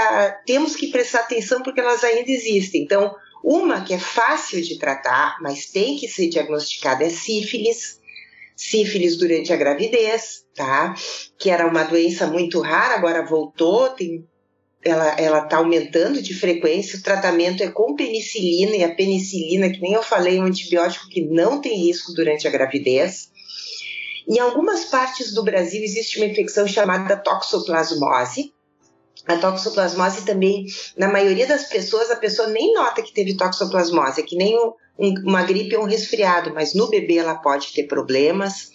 temos 0.45 0.75
que 0.75 0.87
prestar 0.87 1.21
atenção 1.21 1.61
porque 1.61 1.79
elas 1.79 2.03
ainda 2.03 2.31
existem. 2.31 2.81
Então, 2.83 3.13
uma 3.43 3.81
que 3.81 3.93
é 3.93 3.99
fácil 3.99 4.61
de 4.61 4.77
tratar, 4.77 5.37
mas 5.41 5.67
tem 5.67 5.97
que 5.97 6.07
ser 6.07 6.29
diagnosticada 6.29 7.03
é 7.03 7.09
sífilis. 7.09 7.99
Sífilis 8.55 9.17
durante 9.17 9.53
a 9.53 9.55
gravidez, 9.55 10.45
tá? 10.55 10.95
Que 11.37 11.49
era 11.49 11.67
uma 11.67 11.83
doença 11.83 12.25
muito 12.25 12.59
rara, 12.59 12.95
agora 12.95 13.23
voltou, 13.23 13.89
tem 13.89 14.27
ela 14.87 15.15
ela 15.19 15.43
está 15.43 15.57
aumentando 15.57 16.21
de 16.21 16.33
frequência. 16.33 16.99
O 16.99 17.03
tratamento 17.03 17.61
é 17.61 17.69
com 17.69 17.95
penicilina 17.95 18.75
e 18.75 18.83
a 18.83 18.93
penicilina, 18.93 19.69
que 19.69 19.81
nem 19.81 19.93
eu 19.93 20.03
falei, 20.03 20.37
é 20.37 20.41
um 20.41 20.45
antibiótico 20.45 21.09
que 21.09 21.25
não 21.25 21.61
tem 21.61 21.85
risco 21.85 22.13
durante 22.13 22.47
a 22.47 22.51
gravidez. 22.51 23.29
Em 24.27 24.39
algumas 24.39 24.85
partes 24.85 25.33
do 25.33 25.43
Brasil 25.43 25.81
existe 25.83 26.17
uma 26.17 26.25
infecção 26.25 26.67
chamada 26.67 27.15
toxoplasmose. 27.15 28.53
A 29.25 29.37
toxoplasmose 29.37 30.25
também, 30.25 30.65
na 30.97 31.07
maioria 31.07 31.47
das 31.47 31.65
pessoas, 31.65 32.11
a 32.11 32.15
pessoa 32.15 32.47
nem 32.49 32.73
nota 32.73 33.01
que 33.01 33.13
teve 33.13 33.35
toxoplasmose, 33.35 34.21
é 34.21 34.23
que 34.23 34.35
nem 34.35 34.57
um, 34.57 34.73
uma 35.25 35.43
gripe 35.43 35.75
ou 35.75 35.83
um 35.83 35.87
resfriado, 35.87 36.53
mas 36.53 36.73
no 36.73 36.89
bebê 36.89 37.17
ela 37.17 37.35
pode 37.35 37.73
ter 37.73 37.83
problemas. 37.83 38.69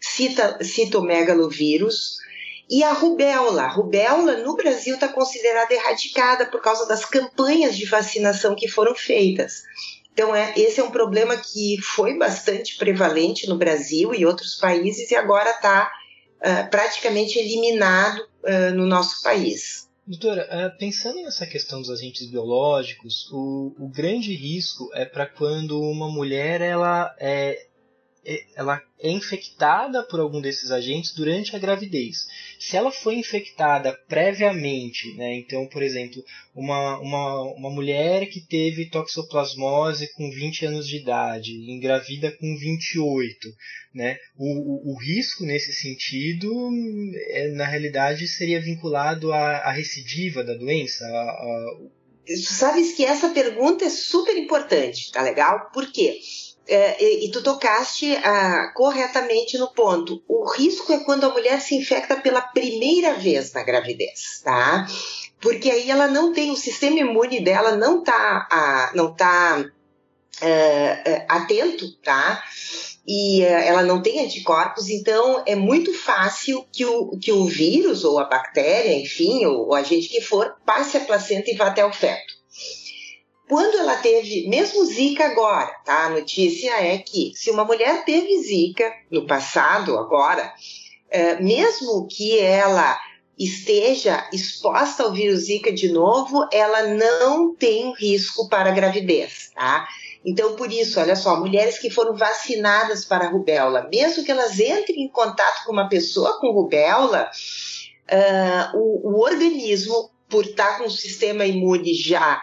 Cita, 0.00 0.58
e 2.68 2.82
a 2.82 2.92
rubéola. 2.92 3.62
A 3.64 3.68
rubéola 3.68 4.38
no 4.38 4.56
Brasil 4.56 4.94
está 4.94 5.08
considerada 5.08 5.72
erradicada 5.72 6.46
por 6.46 6.60
causa 6.60 6.86
das 6.86 7.04
campanhas 7.04 7.76
de 7.76 7.86
vacinação 7.86 8.54
que 8.54 8.68
foram 8.68 8.94
feitas. 8.94 9.62
Então, 10.12 10.34
é, 10.34 10.54
esse 10.56 10.80
é 10.80 10.84
um 10.84 10.90
problema 10.90 11.36
que 11.36 11.76
foi 11.82 12.16
bastante 12.16 12.76
prevalente 12.76 13.48
no 13.48 13.56
Brasil 13.56 14.14
e 14.14 14.24
outros 14.24 14.54
países 14.54 15.10
e 15.10 15.16
agora 15.16 15.50
está 15.50 15.86
uh, 15.86 16.40
ah, 16.40 16.68
praticamente 16.70 17.36
eliminado 17.38 18.20
uh, 18.20 18.74
no 18.74 18.86
nosso 18.86 19.22
país. 19.24 19.88
Doutora, 20.06 20.46
uh, 20.46 20.78
pensando 20.78 21.20
nessa 21.20 21.46
questão 21.46 21.80
dos 21.80 21.90
agentes 21.90 22.26
biológicos, 22.26 23.28
o, 23.32 23.74
o 23.76 23.88
grande 23.88 24.32
risco 24.34 24.88
é 24.94 25.04
para 25.04 25.26
quando 25.26 25.80
uma 25.80 26.08
mulher 26.08 26.60
ela 26.60 27.12
é 27.18 27.66
é, 28.26 28.44
ela 28.56 28.82
é 28.98 29.10
infectada 29.10 30.02
por 30.02 30.18
algum 30.18 30.40
desses 30.40 30.70
agentes 30.70 31.12
durante 31.12 31.54
a 31.54 31.58
gravidez. 31.58 32.26
Se 32.58 32.76
ela 32.76 32.90
foi 32.90 33.16
infectada 33.16 33.92
previamente, 34.08 35.14
né, 35.16 35.34
então, 35.36 35.66
por 35.66 35.82
exemplo, 35.82 36.22
uma, 36.54 36.98
uma, 37.00 37.42
uma 37.54 37.70
mulher 37.70 38.26
que 38.26 38.40
teve 38.40 38.88
toxoplasmose 38.90 40.12
com 40.14 40.30
20 40.30 40.66
anos 40.66 40.86
de 40.86 40.96
idade, 40.96 41.52
engravida 41.70 42.30
com 42.32 42.56
28, 42.56 43.48
né, 43.94 44.16
o, 44.36 44.90
o, 44.90 44.94
o 44.94 44.98
risco 44.98 45.44
nesse 45.44 45.72
sentido, 45.72 46.50
é, 47.28 47.48
na 47.48 47.66
realidade, 47.66 48.26
seria 48.28 48.60
vinculado 48.60 49.32
à, 49.32 49.58
à 49.58 49.72
recidiva 49.72 50.42
da 50.42 50.54
doença, 50.54 51.04
a, 51.04 51.08
a... 51.08 52.04
Sabes 52.36 52.94
que 52.94 53.04
essa 53.04 53.28
pergunta 53.28 53.84
é 53.84 53.90
super 53.90 54.34
importante, 54.36 55.12
tá 55.12 55.20
legal? 55.20 55.70
Por 55.72 55.92
quê? 55.92 56.18
É, 56.66 57.02
e, 57.02 57.26
e, 57.26 57.30
tu 57.30 57.42
tocaste 57.42 58.16
ah, 58.16 58.72
corretamente 58.74 59.58
no 59.58 59.68
ponto. 59.72 60.22
O 60.26 60.50
risco 60.50 60.92
é 60.92 61.04
quando 61.04 61.24
a 61.24 61.30
mulher 61.30 61.60
se 61.60 61.74
infecta 61.74 62.16
pela 62.16 62.40
primeira 62.40 63.14
vez 63.14 63.52
na 63.52 63.62
gravidez, 63.62 64.40
tá? 64.42 64.86
Porque 65.40 65.70
aí 65.70 65.90
ela 65.90 66.08
não 66.08 66.32
tem, 66.32 66.50
o 66.50 66.56
sistema 66.56 67.00
imune 67.00 67.44
dela 67.44 67.76
não 67.76 68.02
tá, 68.02 68.48
ah, 68.50 68.90
não 68.94 69.14
tá 69.14 69.64
é, 70.40 70.48
é, 71.04 71.26
atento, 71.28 71.96
tá? 72.02 72.42
E 73.06 73.42
é, 73.42 73.68
ela 73.68 73.82
não 73.82 74.00
tem 74.00 74.24
anticorpos, 74.24 74.88
então 74.88 75.42
é 75.46 75.54
muito 75.54 75.92
fácil 75.92 76.66
que 76.72 76.86
o, 76.86 77.18
que 77.18 77.30
o 77.30 77.44
vírus 77.44 78.04
ou 78.04 78.18
a 78.18 78.24
bactéria, 78.24 78.94
enfim, 78.94 79.44
ou 79.44 79.68
o 79.68 79.74
agente 79.74 80.08
que 80.08 80.22
for, 80.22 80.56
passe 80.64 80.96
a 80.96 81.00
placenta 81.00 81.50
e 81.50 81.56
vá 81.56 81.66
até 81.66 81.84
o 81.84 81.92
feto. 81.92 82.34
Quando 83.48 83.78
ela 83.78 83.96
teve, 83.96 84.48
mesmo 84.48 84.84
Zika 84.86 85.26
agora, 85.26 85.70
tá? 85.84 86.06
A 86.06 86.10
notícia 86.10 86.70
é 86.80 86.98
que 86.98 87.32
se 87.34 87.50
uma 87.50 87.64
mulher 87.64 88.04
teve 88.04 88.42
Zika 88.42 88.90
no 89.10 89.26
passado, 89.26 89.98
agora, 89.98 90.52
é, 91.10 91.40
mesmo 91.40 92.06
que 92.06 92.38
ela 92.38 92.98
esteja 93.38 94.26
exposta 94.32 95.02
ao 95.02 95.12
vírus 95.12 95.44
Zika 95.46 95.70
de 95.70 95.92
novo, 95.92 96.48
ela 96.50 96.86
não 96.94 97.54
tem 97.54 97.92
risco 97.94 98.48
para 98.48 98.70
gravidez, 98.70 99.50
tá? 99.54 99.86
Então, 100.24 100.56
por 100.56 100.72
isso, 100.72 100.98
olha 100.98 101.14
só, 101.14 101.38
mulheres 101.38 101.78
que 101.78 101.90
foram 101.90 102.16
vacinadas 102.16 103.04
para 103.04 103.26
a 103.26 103.30
rubéola, 103.30 103.86
mesmo 103.92 104.24
que 104.24 104.30
elas 104.30 104.58
entrem 104.58 105.02
em 105.02 105.08
contato 105.08 105.66
com 105.66 105.72
uma 105.72 105.88
pessoa 105.88 106.40
com 106.40 106.50
rubéola, 106.50 107.28
uh, 108.10 108.78
o, 108.78 109.10
o 109.10 109.20
organismo, 109.20 110.10
por 110.26 110.46
estar 110.46 110.78
com 110.78 110.84
o 110.84 110.90
sistema 110.90 111.44
imune 111.44 111.92
já 111.92 112.42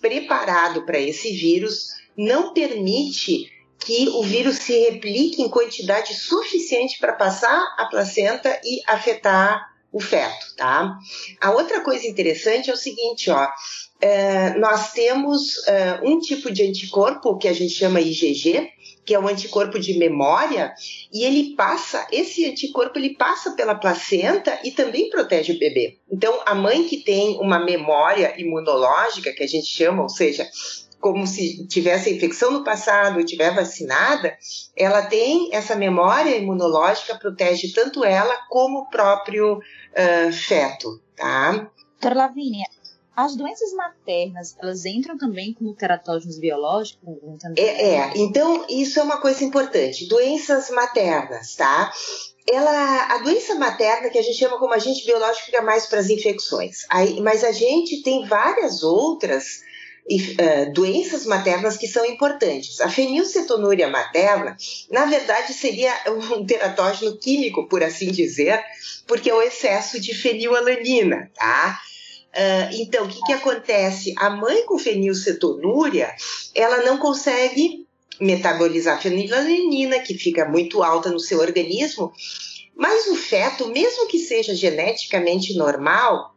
preparado 0.00 0.84
para 0.84 0.98
esse 0.98 1.32
vírus 1.32 1.88
não 2.16 2.52
permite 2.52 3.50
que 3.78 4.08
o 4.08 4.22
vírus 4.22 4.56
se 4.56 4.76
replique 4.90 5.40
em 5.40 5.48
quantidade 5.48 6.14
suficiente 6.14 6.98
para 6.98 7.12
passar 7.12 7.62
a 7.78 7.86
placenta 7.86 8.60
e 8.64 8.82
afetar 8.86 9.68
o 9.92 10.00
feto, 10.00 10.54
tá? 10.56 10.98
A 11.40 11.50
outra 11.52 11.80
coisa 11.80 12.06
interessante 12.06 12.70
é 12.70 12.72
o 12.72 12.76
seguinte, 12.76 13.30
ó, 13.30 13.48
é, 14.00 14.50
nós 14.58 14.92
temos 14.92 15.66
é, 15.66 16.00
um 16.02 16.18
tipo 16.18 16.50
de 16.50 16.62
anticorpo 16.62 17.38
que 17.38 17.48
a 17.48 17.52
gente 17.52 17.72
chama 17.72 18.00
IgG, 18.00 18.68
que 19.08 19.14
é 19.14 19.18
um 19.18 19.26
anticorpo 19.26 19.78
de 19.78 19.98
memória, 19.98 20.74
e 21.10 21.24
ele 21.24 21.54
passa, 21.56 22.06
esse 22.12 22.44
anticorpo 22.44 22.98
ele 22.98 23.14
passa 23.14 23.52
pela 23.52 23.74
placenta 23.74 24.60
e 24.62 24.70
também 24.70 25.08
protege 25.08 25.54
o 25.54 25.58
bebê. 25.58 25.96
Então, 26.12 26.42
a 26.44 26.54
mãe 26.54 26.86
que 26.86 26.98
tem 26.98 27.38
uma 27.40 27.58
memória 27.58 28.38
imunológica, 28.38 29.32
que 29.32 29.42
a 29.42 29.46
gente 29.46 29.66
chama, 29.66 30.02
ou 30.02 30.10
seja, 30.10 30.46
como 31.00 31.26
se 31.26 31.66
tivesse 31.68 32.14
infecção 32.14 32.50
no 32.50 32.62
passado, 32.62 33.18
estiver 33.18 33.54
vacinada, 33.54 34.36
ela 34.76 35.00
tem 35.00 35.54
essa 35.54 35.74
memória 35.74 36.36
imunológica, 36.36 37.18
protege 37.18 37.72
tanto 37.72 38.04
ela 38.04 38.36
como 38.50 38.80
o 38.80 38.90
próprio 38.90 39.56
uh, 39.56 40.32
feto, 40.34 41.00
tá? 41.16 41.70
Doutora 41.92 42.26
Lavínia, 42.26 42.66
as 43.18 43.34
doenças 43.34 43.72
maternas, 43.72 44.56
elas 44.62 44.86
entram 44.86 45.18
também 45.18 45.52
como 45.52 45.74
teratógenos 45.74 46.38
biológicos? 46.38 47.00
É, 47.56 47.96
é, 47.96 48.12
então 48.14 48.64
isso 48.70 49.00
é 49.00 49.02
uma 49.02 49.20
coisa 49.20 49.42
importante. 49.42 50.06
Doenças 50.06 50.70
maternas, 50.70 51.56
tá? 51.56 51.92
Ela, 52.48 53.14
a 53.14 53.18
doença 53.18 53.56
materna, 53.56 54.08
que 54.08 54.18
a 54.18 54.22
gente 54.22 54.38
chama 54.38 54.56
como 54.60 54.72
agente 54.72 55.04
biológico, 55.04 55.46
fica 55.46 55.60
mais 55.60 55.86
para 55.86 55.98
as 55.98 56.08
infecções. 56.08 56.86
Aí, 56.88 57.20
mas 57.20 57.42
a 57.42 57.50
gente 57.50 58.04
tem 58.04 58.24
várias 58.24 58.84
outras 58.84 59.62
uh, 60.08 60.72
doenças 60.72 61.26
maternas 61.26 61.76
que 61.76 61.88
são 61.88 62.06
importantes. 62.06 62.80
A 62.80 62.88
fenilcetonúria 62.88 63.88
materna, 63.88 64.56
na 64.92 65.06
verdade, 65.06 65.54
seria 65.54 65.92
um 66.06 66.42
teratógeno 66.46 67.18
químico, 67.18 67.66
por 67.66 67.82
assim 67.82 68.12
dizer, 68.12 68.62
porque 69.08 69.28
é 69.28 69.34
o 69.34 69.42
excesso 69.42 70.00
de 70.00 70.14
fenilalanina, 70.14 71.32
tá? 71.34 71.80
Uh, 72.34 72.68
então, 72.72 73.06
o 73.06 73.08
que, 73.08 73.20
que 73.22 73.32
acontece? 73.32 74.14
A 74.16 74.30
mãe 74.30 74.64
com 74.66 74.78
fenilcetonúria, 74.78 76.14
ela 76.54 76.82
não 76.82 76.98
consegue 76.98 77.86
metabolizar 78.20 79.00
fenilalanina, 79.00 80.00
que 80.00 80.14
fica 80.14 80.44
muito 80.44 80.82
alta 80.82 81.10
no 81.10 81.20
seu 81.20 81.38
organismo, 81.38 82.12
mas 82.76 83.06
o 83.08 83.16
feto, 83.16 83.68
mesmo 83.68 84.06
que 84.08 84.18
seja 84.18 84.54
geneticamente 84.54 85.56
normal, 85.56 86.34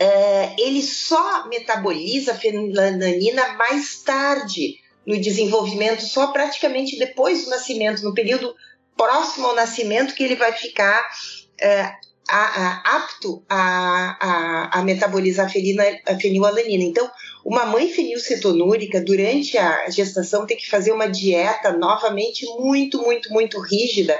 uh, 0.00 0.54
ele 0.58 0.82
só 0.82 1.46
metaboliza 1.48 2.34
fenilalanina 2.34 3.54
mais 3.54 4.02
tarde 4.02 4.76
no 5.06 5.20
desenvolvimento, 5.20 6.02
só 6.02 6.28
praticamente 6.28 6.98
depois 6.98 7.44
do 7.44 7.50
nascimento, 7.50 8.02
no 8.02 8.14
período 8.14 8.54
próximo 8.96 9.48
ao 9.48 9.54
nascimento, 9.54 10.14
que 10.14 10.22
ele 10.22 10.36
vai 10.36 10.52
ficar 10.52 11.00
uh, 11.00 12.09
a, 12.30 12.36
a, 12.38 12.96
apto 12.96 13.42
a, 13.48 14.78
a, 14.78 14.82
metabolizar 14.82 15.46
a, 15.46 16.18
fenilalanina. 16.18 16.84
Então, 16.84 17.10
uma 17.44 17.66
mãe 17.66 17.90
fenilcetonúrica, 17.90 19.00
durante 19.00 19.58
a 19.58 19.90
gestação, 19.90 20.46
tem 20.46 20.56
que 20.56 20.70
fazer 20.70 20.92
uma 20.92 21.08
dieta 21.08 21.72
novamente 21.72 22.46
muito, 22.60 23.02
muito, 23.02 23.32
muito 23.32 23.60
rígida 23.60 24.16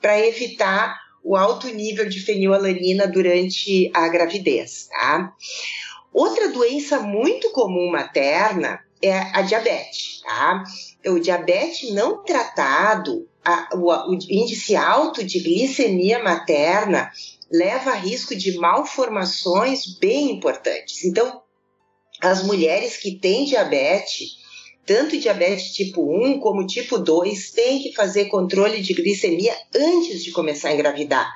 para 0.00 0.18
evitar 0.18 1.00
o 1.22 1.36
alto 1.36 1.68
nível 1.68 2.08
de 2.08 2.18
fenilalanina 2.18 3.06
durante 3.06 3.88
a 3.94 4.08
gravidez, 4.08 4.88
tá? 4.90 5.32
Outra 6.12 6.48
doença 6.48 6.98
muito 6.98 7.52
comum 7.52 7.92
materna 7.92 8.80
é 9.00 9.12
a 9.12 9.42
diabetes, 9.42 10.20
tá? 10.22 10.64
O 11.06 11.20
diabetes 11.20 11.92
não 11.92 12.24
tratado, 12.24 13.28
a, 13.44 13.68
o, 13.74 14.10
o 14.10 14.14
índice 14.14 14.74
alto 14.74 15.22
de 15.22 15.38
glicemia 15.38 16.22
materna 16.22 17.10
leva 17.52 17.90
a 17.90 17.94
risco 17.94 18.34
de 18.34 18.56
malformações 18.56 19.98
bem 19.98 20.30
importantes. 20.30 21.04
Então, 21.04 21.42
as 22.20 22.42
mulheres 22.42 22.96
que 22.96 23.18
têm 23.18 23.44
diabetes, 23.44 24.38
tanto 24.86 25.18
diabetes 25.18 25.72
tipo 25.72 26.02
1 26.02 26.40
como 26.40 26.66
tipo 26.66 26.98
2, 26.98 27.50
têm 27.50 27.82
que 27.82 27.92
fazer 27.92 28.26
controle 28.26 28.80
de 28.80 28.94
glicemia 28.94 29.54
antes 29.74 30.24
de 30.24 30.32
começar 30.32 30.70
a 30.70 30.74
engravidar. 30.74 31.30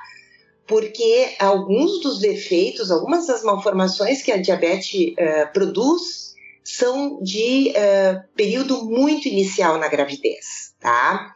Porque 0.65 1.35
alguns 1.39 2.01
dos 2.01 2.19
defeitos, 2.19 2.89
algumas 2.89 3.27
das 3.27 3.43
malformações 3.43 4.21
que 4.21 4.31
a 4.31 4.37
diabetes 4.37 5.13
uh, 5.13 5.53
produz 5.53 6.35
são 6.63 7.21
de 7.21 7.69
uh, 7.69 8.27
período 8.35 8.83
muito 8.83 9.27
inicial 9.27 9.77
na 9.77 9.87
gravidez, 9.87 10.73
tá? 10.79 11.33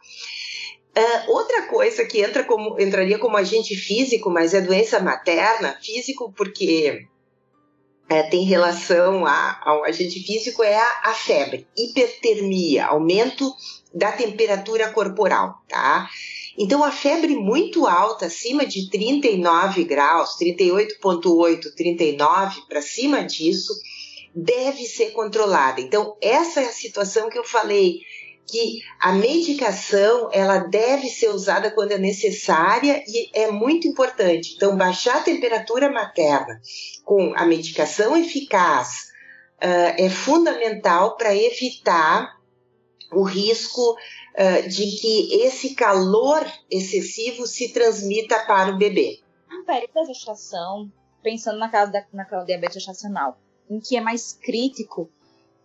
Uh, 0.94 1.32
outra 1.32 1.62
coisa 1.68 2.04
que 2.04 2.20
entra 2.20 2.44
como, 2.44 2.78
entraria 2.78 3.18
como 3.18 3.36
agente 3.36 3.74
físico, 3.74 4.28
mas 4.30 4.52
é 4.52 4.60
doença 4.60 5.00
materna, 5.00 5.78
físico 5.80 6.32
porque 6.36 7.06
é, 8.10 8.22
tem 8.24 8.44
relação 8.44 9.24
a, 9.24 9.60
ao 9.64 9.84
agente 9.84 10.20
físico 10.20 10.62
é 10.62 10.76
a, 10.76 11.00
a 11.04 11.14
febre, 11.14 11.66
hipertermia, 11.76 12.86
aumento 12.86 13.50
da 13.94 14.12
temperatura 14.12 14.90
corporal, 14.90 15.62
tá? 15.66 16.08
Então, 16.58 16.84
a 16.84 16.92
febre 16.92 17.34
muito 17.34 17.86
alta, 17.86 18.26
acima 18.26 18.66
de 18.66 18.90
39 18.90 19.84
graus, 19.84 20.36
38,8, 20.38 21.74
39, 21.74 22.60
para 22.68 22.82
cima 22.82 23.24
disso, 23.24 23.72
deve 24.34 24.84
ser 24.84 25.12
controlada. 25.12 25.80
Então, 25.80 26.16
essa 26.20 26.60
é 26.60 26.66
a 26.66 26.72
situação 26.72 27.30
que 27.30 27.38
eu 27.38 27.44
falei, 27.44 28.00
que 28.46 28.80
a 29.00 29.12
medicação 29.12 30.28
ela 30.32 30.58
deve 30.58 31.08
ser 31.08 31.28
usada 31.28 31.70
quando 31.70 31.92
é 31.92 31.98
necessária 31.98 33.02
e 33.06 33.30
é 33.32 33.50
muito 33.50 33.86
importante. 33.86 34.54
Então, 34.56 34.76
baixar 34.76 35.18
a 35.18 35.22
temperatura 35.22 35.90
materna 35.90 36.60
com 37.04 37.32
a 37.36 37.46
medicação 37.46 38.16
eficaz 38.16 39.12
uh, 39.56 39.94
é 39.96 40.10
fundamental 40.10 41.16
para 41.16 41.34
evitar 41.34 42.38
o 43.12 43.22
risco 43.22 43.92
uh, 43.92 44.68
de 44.68 44.96
que 45.00 45.42
esse 45.42 45.74
calor 45.74 46.44
excessivo 46.70 47.46
se 47.46 47.72
transmita 47.72 48.38
para 48.40 48.72
o 48.72 48.78
bebê. 48.78 49.20
No 49.50 49.64
período 49.64 49.92
da 49.94 50.04
gestação, 50.04 50.90
pensando 51.22 51.58
na 51.58 51.68
causa 51.68 51.92
da 51.92 52.44
diabetes 52.44 52.74
gestacional, 52.74 53.38
em 53.70 53.78
que 53.80 53.96
é 53.96 54.00
mais 54.00 54.32
crítico 54.32 55.08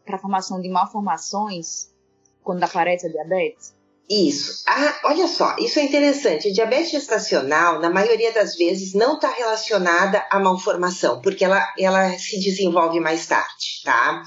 para 0.06 0.16
a 0.16 0.20
formação 0.20 0.62
de 0.62 0.70
malformações 0.70 1.90
quando 2.48 2.64
aparece 2.64 3.08
a 3.08 3.10
diabetes? 3.10 3.76
Isso. 4.10 4.64
Ah, 4.66 5.02
olha 5.04 5.28
só, 5.28 5.58
isso 5.60 5.80
é 5.80 5.84
interessante. 5.84 6.48
A 6.48 6.54
diabetes 6.54 6.92
gestacional, 6.92 7.82
na 7.82 7.90
maioria 7.90 8.32
das 8.32 8.56
vezes, 8.56 8.94
não 8.94 9.16
está 9.16 9.30
relacionada 9.30 10.26
à 10.32 10.40
malformação, 10.40 11.22
porque 11.22 11.44
ela, 11.44 11.62
ela 11.78 12.18
se 12.18 12.40
desenvolve 12.40 13.02
mais 13.02 13.28
tarde, 13.28 13.82
tá? 13.84 14.24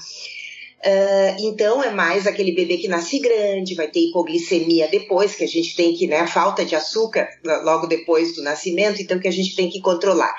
Uh, 0.85 1.35
então 1.39 1.83
é 1.83 1.89
mais 1.89 2.27
aquele 2.27 2.51
bebê 2.51 2.77
que 2.77 2.87
nasce 2.87 3.17
grande, 3.19 3.73
vai 3.73 3.87
ter 3.87 4.01
hipoglicemia 4.01 4.87
depois, 4.87 5.33
que 5.33 5.43
a 5.43 5.47
gente 5.47 5.75
tem 5.75 5.95
que, 5.95 6.05
né, 6.05 6.27
falta 6.27 6.63
de 6.63 6.75
açúcar 6.75 7.27
logo 7.63 7.87
depois 7.87 8.35
do 8.35 8.43
nascimento, 8.43 9.01
então 9.01 9.19
que 9.19 9.27
a 9.27 9.31
gente 9.31 9.55
tem 9.55 9.67
que 9.67 9.81
controlar. 9.81 10.35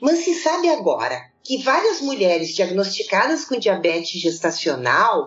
Mas 0.00 0.20
se 0.20 0.34
sabe 0.34 0.68
agora 0.68 1.20
que 1.42 1.58
várias 1.58 2.00
mulheres 2.00 2.54
diagnosticadas 2.54 3.44
com 3.44 3.58
diabetes 3.58 4.20
gestacional 4.20 5.22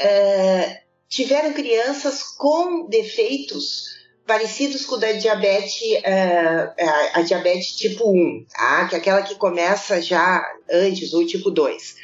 uh, 0.00 0.89
tiveram 1.10 1.52
crianças 1.52 2.22
com 2.22 2.86
defeitos 2.86 3.98
parecidos 4.26 4.86
com 4.86 4.94
o 4.94 4.98
da 4.98 5.12
diabetes, 5.12 5.82
uh, 5.82 6.72
a, 7.14 7.22
diabetes 7.22 7.76
tipo 7.76 8.10
1, 8.10 8.46
tá? 8.48 8.86
que 8.88 8.94
é 8.94 8.98
aquela 8.98 9.22
que 9.22 9.34
começa 9.34 10.00
já 10.00 10.42
antes, 10.70 11.12
ou 11.12 11.26
tipo 11.26 11.50
2 11.50 11.96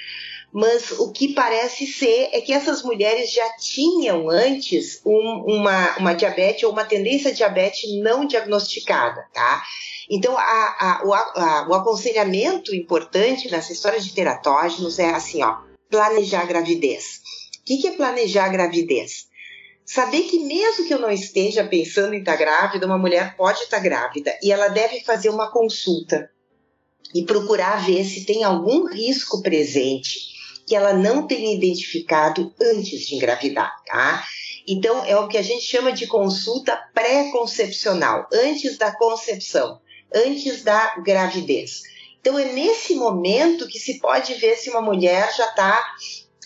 mas 0.59 0.91
o 0.93 1.13
que 1.13 1.35
parece 1.35 1.87
ser 1.87 2.31
é 2.33 2.41
que 2.41 2.51
essas 2.51 2.83
mulheres 2.83 3.31
já 3.31 3.47
tinham 3.59 4.31
antes 4.31 5.03
um, 5.05 5.45
uma, 5.47 5.99
uma 5.99 6.15
diabetes 6.15 6.63
ou 6.65 6.73
uma 6.73 6.87
tendência 6.87 7.31
a 7.31 7.35
diabetes 7.35 7.95
não 8.01 8.25
diagnosticada, 8.25 9.27
tá? 9.35 9.63
Então, 10.09 10.35
a, 10.35 10.41
a, 10.41 11.03
o, 11.05 11.13
a, 11.13 11.67
o 11.69 11.75
aconselhamento 11.75 12.75
importante 12.75 13.51
nessa 13.51 13.71
história 13.71 14.01
de 14.01 14.15
teratógenos 14.15 14.99
é 14.99 15.11
assim, 15.11 15.43
ó, 15.43 15.59
planejar 15.91 16.41
a 16.41 16.47
gravidez. 16.47 17.21
O 17.67 17.69
que, 17.69 17.79
que 17.79 17.89
é 17.89 17.97
planejar 17.97 18.45
a 18.45 18.49
gravidez? 18.49 19.27
Saber 19.85 20.23
que 20.23 20.39
mesmo 20.39 20.87
que 20.87 20.95
eu 20.95 21.01
não 21.01 21.11
esteja 21.11 21.65
pensando 21.65 22.15
em 22.15 22.21
estar 22.21 22.37
grávida, 22.37 22.87
uma 22.87 22.97
mulher 22.97 23.37
pode 23.37 23.59
estar 23.59 23.81
grávida 23.81 24.39
e 24.41 24.53
ela 24.53 24.69
deve 24.69 25.01
fazer 25.01 25.31
uma 25.31 25.51
consulta 25.51 26.31
e 27.13 27.25
procurar 27.25 27.85
ver 27.85 28.05
se 28.05 28.25
tem 28.25 28.45
algum 28.45 28.87
risco 28.87 29.43
presente 29.43 30.37
que 30.65 30.77
ela 30.77 30.93
não 30.93 31.27
tenha 31.27 31.57
identificado 31.57 32.55
antes 32.63 33.05
de 33.05 33.17
engravidar, 33.17 33.73
tá? 33.85 34.25
Então, 34.69 35.05
é 35.05 35.17
o 35.17 35.27
que 35.27 35.37
a 35.37 35.43
gente 35.43 35.65
chama 35.65 35.91
de 35.91 36.07
consulta 36.07 36.77
pré-concepcional, 36.95 38.29
antes 38.33 38.79
da 38.79 38.93
concepção, 38.93 39.81
antes 40.15 40.63
da 40.63 40.95
gravidez. 40.99 41.83
Então, 42.21 42.39
é 42.39 42.45
nesse 42.53 42.95
momento 42.95 43.67
que 43.67 43.81
se 43.81 43.99
pode 43.99 44.35
ver 44.35 44.55
se 44.55 44.71
uma 44.71 44.81
mulher 44.81 45.35
já 45.37 45.49
está 45.49 45.85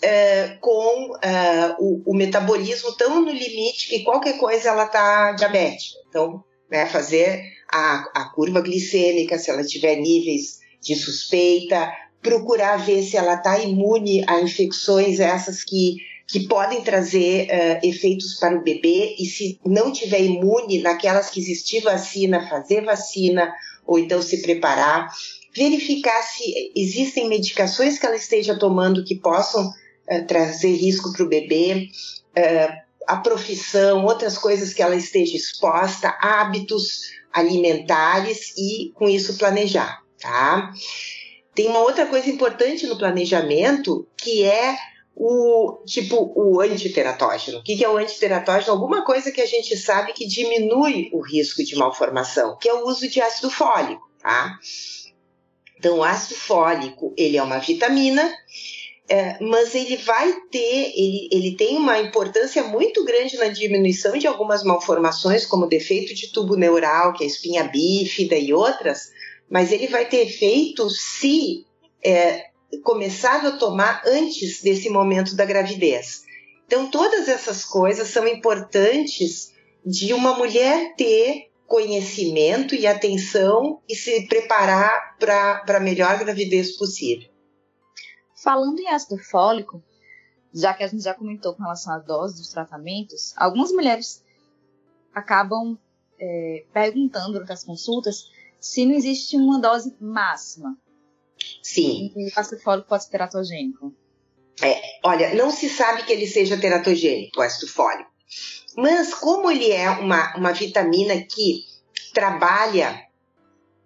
é, 0.01 0.57
com 0.59 1.17
é, 1.21 1.75
o, 1.79 2.01
o, 2.05 2.15
metabolismo 2.15 2.91
tão 2.93 3.21
no 3.21 3.31
limite 3.31 3.87
que 3.87 4.03
qualquer 4.03 4.37
coisa 4.37 4.69
ela 4.69 4.85
está 4.85 5.31
diabética. 5.33 5.99
Então, 6.09 6.43
né, 6.69 6.85
fazer 6.85 7.43
a, 7.71 8.09
a 8.15 8.25
curva 8.33 8.61
glicêmica, 8.61 9.37
se 9.37 9.51
ela 9.51 9.63
tiver 9.63 9.95
níveis 9.97 10.59
de 10.81 10.95
suspeita, 10.95 11.91
procurar 12.21 12.77
ver 12.77 13.03
se 13.03 13.17
ela 13.17 13.35
está 13.35 13.59
imune 13.59 14.23
a 14.27 14.41
infecções 14.41 15.19
essas 15.19 15.63
que, 15.63 15.97
que 16.27 16.47
podem 16.47 16.81
trazer 16.81 17.47
uh, 17.47 17.87
efeitos 17.87 18.35
para 18.39 18.57
o 18.57 18.63
bebê 18.63 19.15
e 19.19 19.25
se 19.25 19.59
não 19.65 19.91
tiver 19.91 20.21
imune 20.21 20.81
naquelas 20.81 21.29
que 21.29 21.39
existir 21.39 21.81
vacina, 21.81 22.47
fazer 22.47 22.83
vacina 22.83 23.51
ou 23.85 23.99
então 23.99 24.21
se 24.21 24.41
preparar, 24.41 25.09
verificar 25.55 26.21
se 26.23 26.71
existem 26.75 27.27
medicações 27.27 27.99
que 27.99 28.05
ela 28.05 28.15
esteja 28.15 28.57
tomando 28.57 29.03
que 29.03 29.15
possam 29.15 29.71
uh, 30.09 30.25
trazer 30.27 30.73
risco 30.73 31.11
para 31.13 31.23
o 31.23 31.29
bebê, 31.29 31.89
uh, 32.37 32.81
a 33.07 33.17
profissão, 33.17 34.05
outras 34.05 34.37
coisas 34.37 34.73
que 34.73 34.81
ela 34.81 34.95
esteja 34.95 35.35
exposta, 35.35 36.15
hábitos 36.21 37.11
alimentares 37.33 38.53
e 38.57 38.91
com 38.93 39.07
isso 39.09 39.37
planejar, 39.37 40.01
tá? 40.19 40.71
Tem 41.53 41.67
uma 41.67 41.79
outra 41.79 42.05
coisa 42.05 42.29
importante 42.29 42.87
no 42.87 42.97
planejamento 42.97 44.07
que 44.17 44.43
é 44.43 44.77
o 45.15 45.83
tipo 45.85 46.31
o 46.35 46.61
antiteratógeno. 46.61 47.59
O 47.59 47.63
que 47.63 47.83
é 47.83 47.89
o 47.89 47.97
antiteratógeno? 47.97 48.71
Alguma 48.71 49.03
coisa 49.03 49.31
que 49.31 49.41
a 49.41 49.45
gente 49.45 49.75
sabe 49.77 50.13
que 50.13 50.25
diminui 50.25 51.09
o 51.11 51.21
risco 51.21 51.63
de 51.63 51.75
malformação, 51.75 52.57
que 52.57 52.69
é 52.69 52.73
o 52.73 52.87
uso 52.87 53.07
de 53.09 53.21
ácido 53.21 53.49
fólico, 53.49 54.09
tá? 54.19 54.57
Então, 55.77 55.97
o 55.97 56.03
ácido 56.03 56.35
fólico 56.35 57.13
ele 57.17 57.37
é 57.37 57.43
uma 57.43 57.57
vitamina, 57.57 58.31
é, 59.11 59.37
mas 59.41 59.75
ele 59.75 59.97
vai 59.97 60.33
ter, 60.49 60.93
ele, 60.95 61.27
ele 61.33 61.57
tem 61.57 61.75
uma 61.75 61.99
importância 61.99 62.63
muito 62.63 63.03
grande 63.03 63.35
na 63.35 63.49
diminuição 63.49 64.17
de 64.17 64.25
algumas 64.25 64.63
malformações, 64.63 65.45
como 65.45 65.67
defeito 65.67 66.15
de 66.15 66.31
tubo 66.31 66.55
neural, 66.55 67.11
que 67.11 67.25
é 67.25 67.27
espinha 67.27 67.65
bífida 67.65 68.37
e 68.37 68.53
outras, 68.53 69.11
mas 69.49 69.73
ele 69.73 69.87
vai 69.87 70.07
ter 70.07 70.27
efeito 70.27 70.89
se 70.89 71.65
é, 72.01 72.45
a 73.25 73.51
tomar 73.57 74.01
antes 74.05 74.61
desse 74.61 74.89
momento 74.89 75.35
da 75.35 75.43
gravidez. 75.43 76.21
Então, 76.65 76.89
todas 76.89 77.27
essas 77.27 77.65
coisas 77.65 78.07
são 78.07 78.25
importantes 78.25 79.51
de 79.85 80.13
uma 80.13 80.37
mulher 80.37 80.95
ter 80.95 81.49
conhecimento 81.67 82.73
e 82.75 82.87
atenção 82.87 83.81
e 83.89 83.93
se 83.93 84.25
preparar 84.27 85.17
para 85.19 85.63
a 85.67 85.79
melhor 85.81 86.17
gravidez 86.17 86.77
possível. 86.77 87.30
Falando 88.41 88.79
em 88.79 88.87
ácido 88.87 89.19
fólico, 89.19 89.83
já 90.51 90.73
que 90.73 90.83
a 90.83 90.87
gente 90.87 91.03
já 91.03 91.13
comentou 91.13 91.53
com 91.53 91.61
relação 91.61 91.93
à 91.93 91.99
dose 91.99 92.37
dos 92.37 92.49
tratamentos, 92.49 93.33
algumas 93.37 93.71
mulheres 93.71 94.23
acabam 95.13 95.77
é, 96.19 96.65
perguntando 96.73 97.33
durante 97.33 97.51
as 97.51 97.63
consultas 97.63 98.31
se 98.59 98.83
não 98.83 98.95
existe 98.95 99.37
uma 99.37 99.59
dose 99.59 99.95
máxima. 100.01 100.75
Sim. 101.61 102.11
O 102.15 102.39
ácido 102.39 102.59
fólico 102.61 102.89
pode 102.89 103.03
ser 103.03 103.11
teratogênico. 103.11 103.93
É, 104.59 104.81
olha, 105.03 105.35
não 105.35 105.51
se 105.51 105.69
sabe 105.69 106.03
que 106.03 106.11
ele 106.11 106.25
seja 106.25 106.59
teratogênico, 106.59 107.39
o 107.39 107.43
ácido 107.43 107.71
fólico. 107.71 108.09
Mas 108.75 109.13
como 109.13 109.51
ele 109.51 109.71
é 109.71 109.89
uma, 109.89 110.35
uma 110.35 110.51
vitamina 110.51 111.21
que 111.21 111.65
trabalha 112.11 113.07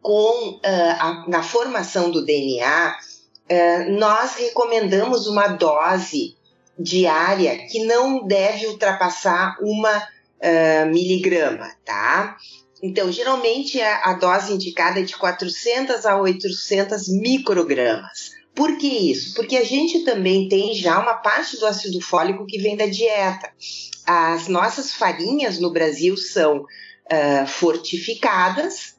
com 0.01 0.51
uh, 0.51 0.61
a, 0.63 1.25
na 1.27 1.43
formação 1.43 2.09
do 2.09 2.23
DNA, 2.23 2.95
nós 3.97 4.35
recomendamos 4.35 5.27
uma 5.27 5.47
dose 5.47 6.35
diária 6.77 7.57
que 7.67 7.85
não 7.85 8.25
deve 8.25 8.67
ultrapassar 8.67 9.57
uma 9.61 9.97
uh, 9.97 10.85
miligrama, 10.87 11.69
tá? 11.85 12.37
Então, 12.83 13.11
geralmente 13.11 13.81
a, 13.81 14.13
dose 14.13 14.53
indicada 14.53 14.99
é 14.99 15.03
de 15.03 15.15
400 15.15 16.05
a 16.05 16.19
800 16.19 17.07
microgramas. 17.19 18.31
Por 18.53 18.77
que 18.77 18.87
isso? 18.87 19.33
Porque 19.33 19.57
a 19.57 19.63
gente 19.63 20.03
também 20.03 20.47
tem 20.47 20.73
já 20.73 20.99
uma 20.99 21.15
parte 21.15 21.57
do 21.57 21.65
ácido 21.65 21.99
fólico 21.99 22.45
que 22.45 22.61
vem 22.61 22.75
da 22.75 22.85
dieta. 22.85 23.51
As 24.05 24.47
nossas 24.47 24.93
farinhas 24.93 25.59
no 25.59 25.71
Brasil 25.71 26.15
são 26.15 26.59
uh, 26.59 27.47
fortificadas, 27.47 28.94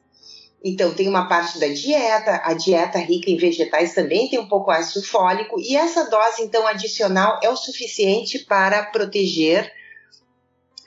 então 0.69 0.93
tem 0.93 1.07
uma 1.07 1.27
parte 1.27 1.59
da 1.59 1.67
dieta, 1.67 2.41
a 2.43 2.53
dieta 2.53 2.99
rica 2.99 3.29
em 3.29 3.37
vegetais 3.37 3.93
também 3.93 4.29
tem 4.29 4.39
um 4.39 4.47
pouco 4.47 4.71
ácido 4.71 5.05
fólico, 5.05 5.59
e 5.59 5.75
essa 5.75 6.09
dose 6.09 6.41
então 6.41 6.67
adicional 6.67 7.39
é 7.41 7.49
o 7.49 7.55
suficiente 7.55 8.39
para 8.39 8.83
proteger 8.83 9.71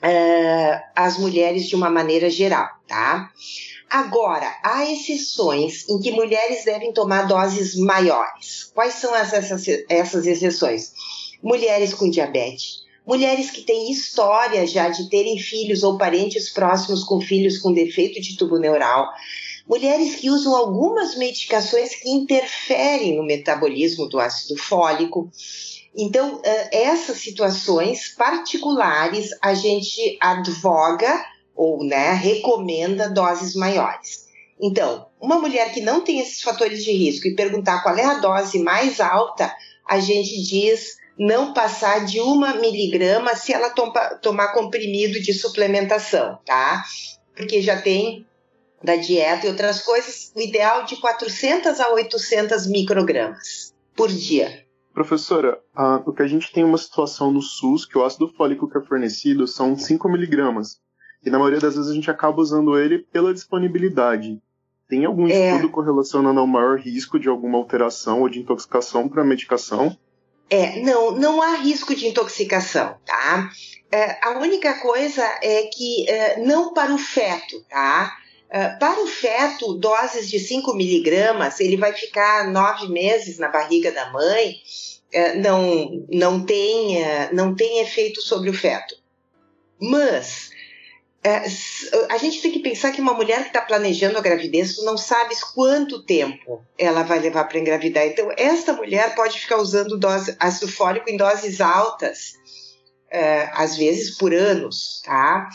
uh, 0.03 0.81
as 0.95 1.19
mulheres 1.19 1.67
de 1.69 1.75
uma 1.75 1.91
maneira 1.91 2.29
geral, 2.29 2.69
tá? 2.87 3.31
Agora, 3.89 4.55
há 4.63 4.89
exceções 4.89 5.89
em 5.89 5.99
que 5.99 6.13
mulheres 6.13 6.65
devem 6.65 6.93
tomar 6.93 7.27
doses 7.27 7.75
maiores. 7.75 8.71
Quais 8.73 8.95
são 8.95 9.15
essas, 9.17 9.67
essas 9.89 10.27
exceções? 10.27 10.93
Mulheres 11.43 11.93
com 11.93 12.09
diabetes, 12.09 12.85
mulheres 13.05 13.51
que 13.51 13.63
têm 13.63 13.91
história 13.91 14.65
já 14.65 14.89
de 14.89 15.11
terem 15.11 15.37
filhos 15.39 15.83
ou 15.83 15.99
parentes 15.99 16.51
próximos 16.51 17.03
com 17.03 17.21
filhos 17.21 17.59
com 17.59 17.73
defeito 17.73 18.21
de 18.21 18.37
tubo 18.37 18.59
neural, 18.59 19.09
mulheres 19.71 20.17
que 20.17 20.29
usam 20.29 20.57
algumas 20.57 21.15
medicações 21.15 21.95
que 21.95 22.11
interferem 22.11 23.17
no 23.17 23.23
metabolismo 23.23 24.09
do 24.09 24.19
ácido 24.19 24.61
fólico. 24.61 25.31
Então, 25.97 26.43
essas 26.73 27.19
situações 27.19 28.09
particulares 28.17 29.31
a 29.41 29.55
gente 29.55 30.19
advoga 30.21 31.25
ou 31.55 31.85
né, 31.85 32.13
recomenda 32.15 33.09
doses 33.09 33.55
maiores. 33.55 34.29
Então, 34.61 35.07
uma 35.21 35.39
mulher 35.39 35.73
que 35.73 35.81
não 35.81 36.01
tem 36.01 36.19
esses 36.19 36.43
fatores 36.43 36.83
de 36.83 36.91
risco 36.91 37.29
e 37.29 37.37
perguntar 37.37 37.81
qual 37.81 37.97
é 37.97 38.05
a 38.05 38.19
dose 38.19 38.59
mais 38.59 39.01
alta, 39.01 39.55
a 39.89 40.01
gente 40.01 40.43
diz 40.43 40.97
não 41.17 41.55
passar 41.55 42.05
de 42.05 42.19
uma 42.19 42.55
miligrama 42.55 43.37
se 43.37 43.53
ela 43.53 43.71
toma, 43.71 44.01
tomar 44.17 44.49
comprimido 44.49 45.21
de 45.21 45.33
suplementação, 45.33 46.41
tá? 46.45 46.83
Porque 47.37 47.63
já 47.63 47.81
tem 47.81 48.27
da 48.83 48.97
dieta 48.97 49.47
e 49.47 49.51
outras 49.51 49.83
coisas, 49.83 50.33
o 50.35 50.41
ideal 50.41 50.85
de 50.85 50.97
400 50.97 51.81
a 51.81 51.91
800 51.93 52.67
microgramas 52.67 53.75
por 53.95 54.09
dia. 54.09 54.65
Professora, 54.93 55.61
uh, 55.77 56.09
o 56.09 56.13
que 56.13 56.23
a 56.23 56.27
gente 56.27 56.53
tem 56.53 56.65
uma 56.65 56.79
situação 56.79 57.31
no 57.31 57.43
SUS 57.43 57.87
que 57.87 57.97
o 57.97 58.05
ácido 58.05 58.29
fólico 58.29 58.69
que 58.69 58.79
é 58.79 58.81
fornecido 58.81 59.47
são 59.47 59.77
5 59.77 60.09
miligramas. 60.09 60.81
E 61.25 61.31
na 61.31 61.39
maioria 61.39 61.61
das 61.61 61.77
vezes 61.77 61.91
a 61.91 61.95
gente 61.95 62.11
acaba 62.11 62.41
usando 62.41 62.79
ele 62.79 62.99
pela 62.99 63.33
disponibilidade. 63.33 64.41
Tem 64.89 65.05
algum 65.05 65.29
é. 65.29 65.53
estudo 65.53 65.71
correlacionando 65.71 66.41
ao 66.41 66.47
maior 66.47 66.79
risco 66.79 67.19
de 67.19 67.29
alguma 67.29 67.59
alteração 67.59 68.23
ou 68.23 68.29
de 68.29 68.41
intoxicação 68.41 69.09
para 69.09 69.23
a 69.23 69.25
medicação? 69.25 69.97
É, 70.49 70.81
não, 70.83 71.13
não 71.13 71.41
há 71.41 71.55
risco 71.55 71.95
de 71.95 72.09
intoxicação, 72.09 72.97
tá? 73.07 73.51
É, 73.93 74.19
a 74.27 74.39
única 74.41 74.75
coisa 74.81 75.23
é 75.43 75.71
que 75.73 76.11
é, 76.11 76.41
não 76.45 76.75
para 76.75 76.93
o 76.93 76.99
feto, 76.99 77.65
tá? 77.69 78.13
É, 78.53 78.69
para 78.71 79.01
o 79.01 79.07
feto, 79.07 79.75
doses 79.75 80.29
de 80.29 80.41
5 80.41 80.75
miligramas, 80.75 81.61
ele 81.61 81.77
vai 81.77 81.93
ficar 81.93 82.51
nove 82.51 82.89
meses 82.89 83.39
na 83.39 83.49
barriga 83.49 83.93
da 83.93 84.11
mãe, 84.11 84.57
é, 85.13 85.35
não, 85.37 86.05
não, 86.13 86.45
tem, 86.45 87.01
é, 87.01 87.33
não 87.33 87.55
tem 87.55 87.81
efeito 87.81 88.21
sobre 88.21 88.51
o 88.51 88.55
feto. 88.55 88.97
Mas 89.81 90.51
a 92.09 92.17
gente 92.17 92.41
tem 92.41 92.51
que 92.51 92.61
pensar 92.61 92.93
que 92.93 93.01
uma 93.01 93.13
mulher 93.13 93.43
que 93.43 93.49
está 93.49 93.61
planejando 93.61 94.17
a 94.17 94.23
gravidez, 94.23 94.75
tu 94.75 94.85
não 94.85 94.97
sabes 94.97 95.45
quanto 95.45 96.03
tempo 96.03 96.65
ela 96.79 97.03
vai 97.03 97.19
levar 97.19 97.45
para 97.45 97.59
engravidar. 97.59 98.07
Então, 98.07 98.33
esta 98.39 98.73
mulher 98.73 99.15
pode 99.15 99.39
ficar 99.39 99.59
usando 99.59 99.99
dose, 99.99 100.35
ácido 100.41 100.73
fólico 100.73 101.11
em 101.11 101.19
doses 101.19 101.61
altas, 101.61 102.33
às 103.53 103.77
vezes 103.77 104.17
por 104.17 104.33
anos, 104.33 105.03
tá? 105.05 105.47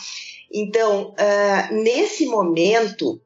Então, 0.51 1.13
é, 1.17 1.71
nesse 1.73 2.25
momento, 2.25 3.21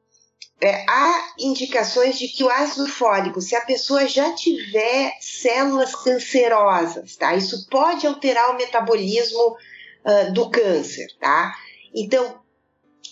é, 0.62 0.86
há 0.90 1.34
indicações 1.40 2.20
de 2.20 2.28
que 2.28 2.44
o 2.44 2.50
ácido 2.50 2.88
fólico, 2.88 3.42
se 3.42 3.56
a 3.56 3.62
pessoa 3.62 4.08
já 4.08 4.34
tiver 4.34 5.14
células 5.22 5.96
cancerosas, 5.96 7.16
tá? 7.16 7.36
Isso 7.36 7.68
pode 7.70 8.06
alterar 8.06 8.52
o 8.52 8.58
metabolismo 8.58 9.56
uh, 10.06 10.34
do 10.34 10.50
câncer, 10.50 11.08
tá? 11.20 11.56
Então, 11.96 12.42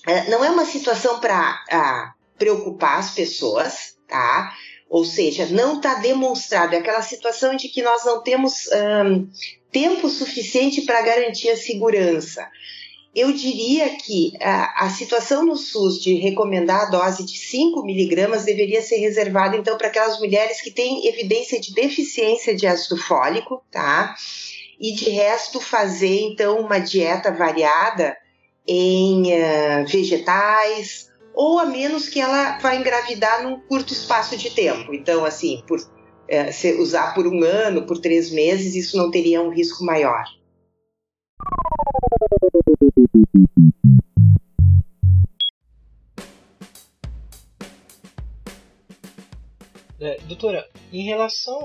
é, 0.06 0.30
não 0.30 0.44
é 0.44 0.50
uma 0.50 0.66
situação 0.66 1.20
para 1.20 2.14
preocupar 2.38 3.00
as 3.00 3.12
pessoas, 3.12 3.98
tá? 4.08 4.54
Ou 4.90 5.04
seja, 5.04 5.46
não 5.48 5.78
está 5.78 5.96
demonstrado. 5.96 6.74
É 6.74 6.78
aquela 6.78 7.02
situação 7.02 7.56
de 7.56 7.68
que 7.68 7.82
nós 7.82 8.06
não 8.06 8.24
temos 8.24 8.68
um, 9.06 9.28
tempo 9.72 10.10
suficiente 10.10 10.82
para 10.84 11.02
garantir 11.02 11.50
a 11.50 11.58
segurança. 11.58 12.48
Eu 13.18 13.34
diria 13.34 13.98
que 13.98 14.32
a, 14.40 14.86
a, 14.86 14.90
situação 14.92 15.44
no 15.44 15.56
SUS 15.56 16.00
de 16.00 16.14
recomendar 16.20 16.82
a 16.82 16.90
dose 16.92 17.26
de 17.26 17.36
5 17.36 17.84
miligramas 17.84 18.46
deveria 18.46 18.80
ser 18.80 18.98
reservada, 18.98 19.58
então, 19.58 19.76
para 19.76 19.88
aquelas 19.88 20.20
mulheres 20.20 20.62
que 20.62 20.70
têm 20.70 21.08
evidência 21.08 21.60
de 21.60 21.74
deficiência 21.74 22.56
de 22.56 22.68
ácido 22.68 22.96
fólico, 22.96 23.64
tá? 23.72 24.14
E 24.80 24.94
de 24.94 25.10
resto, 25.10 25.60
fazer, 25.60 26.22
então, 26.22 26.60
uma 26.60 26.78
dieta 26.78 27.32
variada 27.32 28.16
em 28.68 29.34
uh, 29.34 29.88
vegetais, 29.88 31.10
ou 31.34 31.58
a 31.58 31.66
menos 31.66 32.08
que 32.08 32.22
ela 32.22 32.60
vá 32.60 32.76
engravidar 32.76 33.42
num 33.42 33.60
curto 33.62 33.94
espaço 33.94 34.38
de 34.38 34.52
tempo. 34.52 34.94
Então, 34.94 35.26
assim, 35.26 35.64
por 35.68 35.80
uh, 35.80 36.54
se 36.54 36.72
usar 36.74 37.16
por 37.16 37.26
um 37.26 37.44
ano, 37.44 37.88
por 37.88 37.98
três 37.98 38.30
meses, 38.30 38.76
isso 38.76 38.96
não 38.96 39.10
teria 39.10 39.42
um 39.42 39.50
risco 39.50 39.84
maior. 39.84 40.24
É, 50.00 50.20
doutora, 50.28 50.70
em 50.94 51.04
relação 51.04 51.60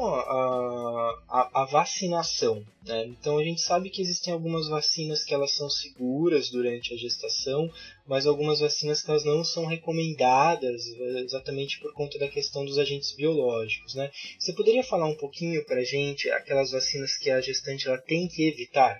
à 1.28 1.68
vacinação, 1.70 2.64
né? 2.82 3.04
então 3.04 3.36
a 3.36 3.44
gente 3.44 3.60
sabe 3.60 3.90
que 3.90 4.00
existem 4.00 4.32
algumas 4.32 4.68
vacinas 4.68 5.22
que 5.22 5.34
elas 5.34 5.54
são 5.54 5.68
seguras 5.68 6.48
durante 6.48 6.94
a 6.94 6.96
gestação, 6.96 7.70
mas 8.06 8.26
algumas 8.26 8.60
vacinas 8.60 9.02
que 9.02 9.10
elas 9.10 9.24
não 9.24 9.44
são 9.44 9.66
recomendadas 9.66 10.86
exatamente 11.18 11.78
por 11.78 11.92
conta 11.92 12.18
da 12.18 12.26
questão 12.26 12.64
dos 12.64 12.78
agentes 12.78 13.14
biológicos. 13.14 13.94
Né? 13.94 14.10
Você 14.38 14.54
poderia 14.54 14.82
falar 14.82 15.06
um 15.06 15.16
pouquinho 15.16 15.62
para 15.66 15.80
a 15.80 15.84
gente 15.84 16.30
aquelas 16.30 16.70
vacinas 16.70 17.18
que 17.18 17.30
a 17.30 17.40
gestante 17.40 17.86
ela 17.86 17.98
tem 17.98 18.26
que 18.28 18.48
evitar? 18.48 18.98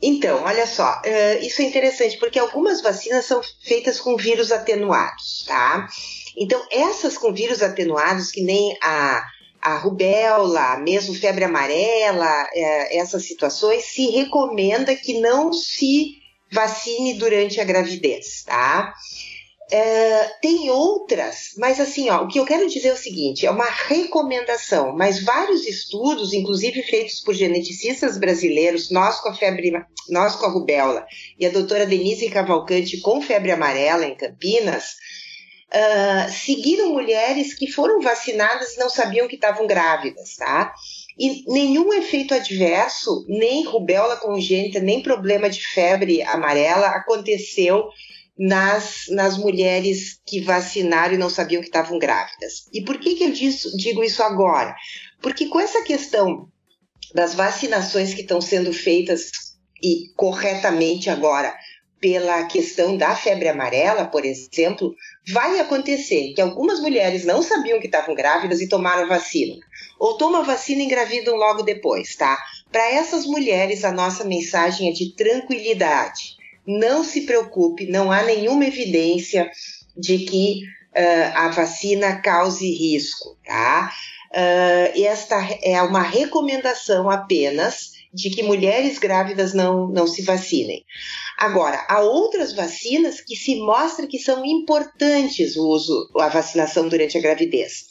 Então, 0.00 0.44
olha 0.44 0.66
só, 0.66 1.02
uh, 1.04 1.44
isso 1.44 1.60
é 1.60 1.64
interessante 1.64 2.18
porque 2.18 2.38
algumas 2.38 2.80
vacinas 2.80 3.24
são 3.24 3.40
feitas 3.62 3.98
com 3.98 4.16
vírus 4.16 4.52
atenuados, 4.52 5.44
tá? 5.46 5.88
Então, 6.36 6.64
essas 6.70 7.18
com 7.18 7.32
vírus 7.32 7.62
atenuados, 7.62 8.30
que 8.30 8.42
nem 8.42 8.76
a, 8.80 9.26
a 9.60 9.76
rubéola, 9.78 10.76
mesmo 10.78 11.14
febre 11.14 11.44
amarela, 11.44 12.48
é, 12.52 12.98
essas 12.98 13.26
situações, 13.26 13.86
se 13.86 14.10
recomenda 14.10 14.94
que 14.94 15.20
não 15.20 15.52
se 15.52 16.16
vacine 16.52 17.14
durante 17.14 17.60
a 17.60 17.64
gravidez, 17.64 18.44
tá? 18.44 18.94
É, 19.70 20.24
tem 20.40 20.70
outras, 20.70 21.50
mas 21.58 21.78
assim, 21.78 22.08
ó, 22.08 22.22
o 22.22 22.28
que 22.28 22.40
eu 22.40 22.46
quero 22.46 22.66
dizer 22.66 22.88
é 22.88 22.92
o 22.94 22.96
seguinte: 22.96 23.44
é 23.44 23.50
uma 23.50 23.68
recomendação, 23.68 24.96
mas 24.96 25.22
vários 25.22 25.66
estudos, 25.66 26.32
inclusive 26.32 26.82
feitos 26.82 27.20
por 27.20 27.34
geneticistas 27.34 28.16
brasileiros, 28.16 28.90
nós 28.90 29.20
com 29.20 29.28
a 29.28 29.34
febre, 29.34 29.72
nós 30.08 30.36
com 30.36 30.46
a 30.46 30.50
rubéola 30.50 31.06
e 31.38 31.44
a 31.44 31.50
doutora 31.50 31.84
Denise 31.84 32.30
Cavalcante 32.30 32.98
com 33.02 33.20
febre 33.20 33.50
amarela 33.50 34.06
em 34.06 34.16
Campinas, 34.16 34.96
uh, 35.68 36.32
seguiram 36.32 36.94
mulheres 36.94 37.52
que 37.52 37.70
foram 37.70 38.00
vacinadas 38.00 38.74
e 38.74 38.78
não 38.78 38.88
sabiam 38.88 39.28
que 39.28 39.34
estavam 39.34 39.66
grávidas, 39.66 40.36
tá? 40.36 40.72
E 41.18 41.44
nenhum 41.46 41.92
efeito 41.92 42.32
adverso, 42.32 43.26
nem 43.28 43.64
rubéola 43.64 44.16
congênita, 44.16 44.80
nem 44.80 45.02
problema 45.02 45.50
de 45.50 45.60
febre 45.60 46.22
amarela 46.22 46.86
aconteceu 46.86 47.88
nas, 48.38 49.06
nas 49.08 49.36
mulheres 49.36 50.20
que 50.24 50.40
vacinaram 50.40 51.14
e 51.14 51.18
não 51.18 51.28
sabiam 51.28 51.60
que 51.60 51.68
estavam 51.68 51.98
grávidas. 51.98 52.68
E 52.72 52.82
por 52.82 52.98
que, 52.98 53.16
que 53.16 53.24
eu 53.24 53.32
disso, 53.32 53.76
digo 53.76 54.04
isso 54.04 54.22
agora? 54.22 54.74
Porque 55.20 55.48
com 55.48 55.58
essa 55.58 55.82
questão 55.82 56.48
das 57.14 57.34
vacinações 57.34 58.14
que 58.14 58.20
estão 58.20 58.40
sendo 58.40 58.72
feitas 58.72 59.30
e 59.82 60.12
corretamente 60.16 61.10
agora 61.10 61.54
pela 62.00 62.44
questão 62.44 62.96
da 62.96 63.16
febre 63.16 63.48
amarela, 63.48 64.06
por 64.06 64.24
exemplo, 64.24 64.94
vai 65.32 65.58
acontecer 65.58 66.32
que 66.32 66.40
algumas 66.40 66.80
mulheres 66.80 67.24
não 67.24 67.42
sabiam 67.42 67.80
que 67.80 67.86
estavam 67.86 68.14
grávidas 68.14 68.60
e 68.60 68.68
tomaram 68.68 69.08
vacina, 69.08 69.56
ou 69.98 70.16
tomam 70.16 70.44
vacina 70.44 70.80
e 70.80 70.84
engravidam 70.84 71.34
logo 71.34 71.62
depois, 71.62 72.14
tá? 72.14 72.38
Para 72.70 72.88
essas 72.92 73.26
mulheres, 73.26 73.84
a 73.84 73.90
nossa 73.90 74.24
mensagem 74.24 74.88
é 74.88 74.92
de 74.92 75.12
tranquilidade. 75.16 76.37
Não 76.70 77.02
se 77.02 77.22
preocupe, 77.22 77.86
não 77.86 78.12
há 78.12 78.22
nenhuma 78.22 78.66
evidência 78.66 79.50
de 79.96 80.18
que 80.18 80.60
uh, 80.94 81.32
a 81.34 81.48
vacina 81.48 82.20
cause 82.20 82.70
risco, 82.70 83.38
tá? 83.42 83.90
Uh, 84.30 85.02
esta 85.02 85.36
é 85.62 85.80
uma 85.80 86.02
recomendação 86.02 87.08
apenas 87.08 87.92
de 88.12 88.30
que 88.30 88.42
mulheres 88.42 88.98
grávidas 88.98 89.54
não, 89.54 89.88
não 89.88 90.06
se 90.06 90.22
vacinem. 90.22 90.84
Agora, 91.38 91.86
há 91.88 92.00
outras 92.00 92.52
vacinas 92.52 93.20
que 93.20 93.36
se 93.36 93.56
mostra 93.56 94.06
que 94.06 94.18
são 94.18 94.44
importantes 94.44 95.56
o 95.56 95.66
uso, 95.68 96.10
a 96.18 96.28
vacinação 96.28 96.88
durante 96.88 97.16
a 97.16 97.20
gravidez. 97.20 97.86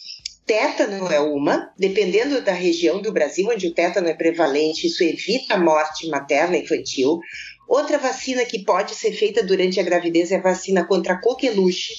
Tétano 0.46 1.12
é 1.12 1.20
uma, 1.20 1.74
dependendo 1.78 2.42
da 2.42 2.54
região 2.54 3.02
do 3.02 3.12
Brasil 3.12 3.50
onde 3.50 3.68
o 3.68 3.74
tétano 3.74 4.08
é 4.08 4.14
prevalente, 4.14 4.88
isso 4.88 5.04
evita 5.04 5.56
a 5.56 5.60
morte 5.60 6.08
materna 6.08 6.58
infantil. 6.58 7.20
Outra 7.68 7.98
vacina 7.98 8.46
que 8.46 8.64
pode 8.64 8.96
ser 8.96 9.12
feita 9.12 9.44
durante 9.44 9.80
a 9.80 9.84
gravidez 9.84 10.32
é 10.32 10.38
a 10.38 10.42
vacina 10.42 10.86
contra 10.86 11.14
a 11.14 11.22
coqueluche. 11.22 11.94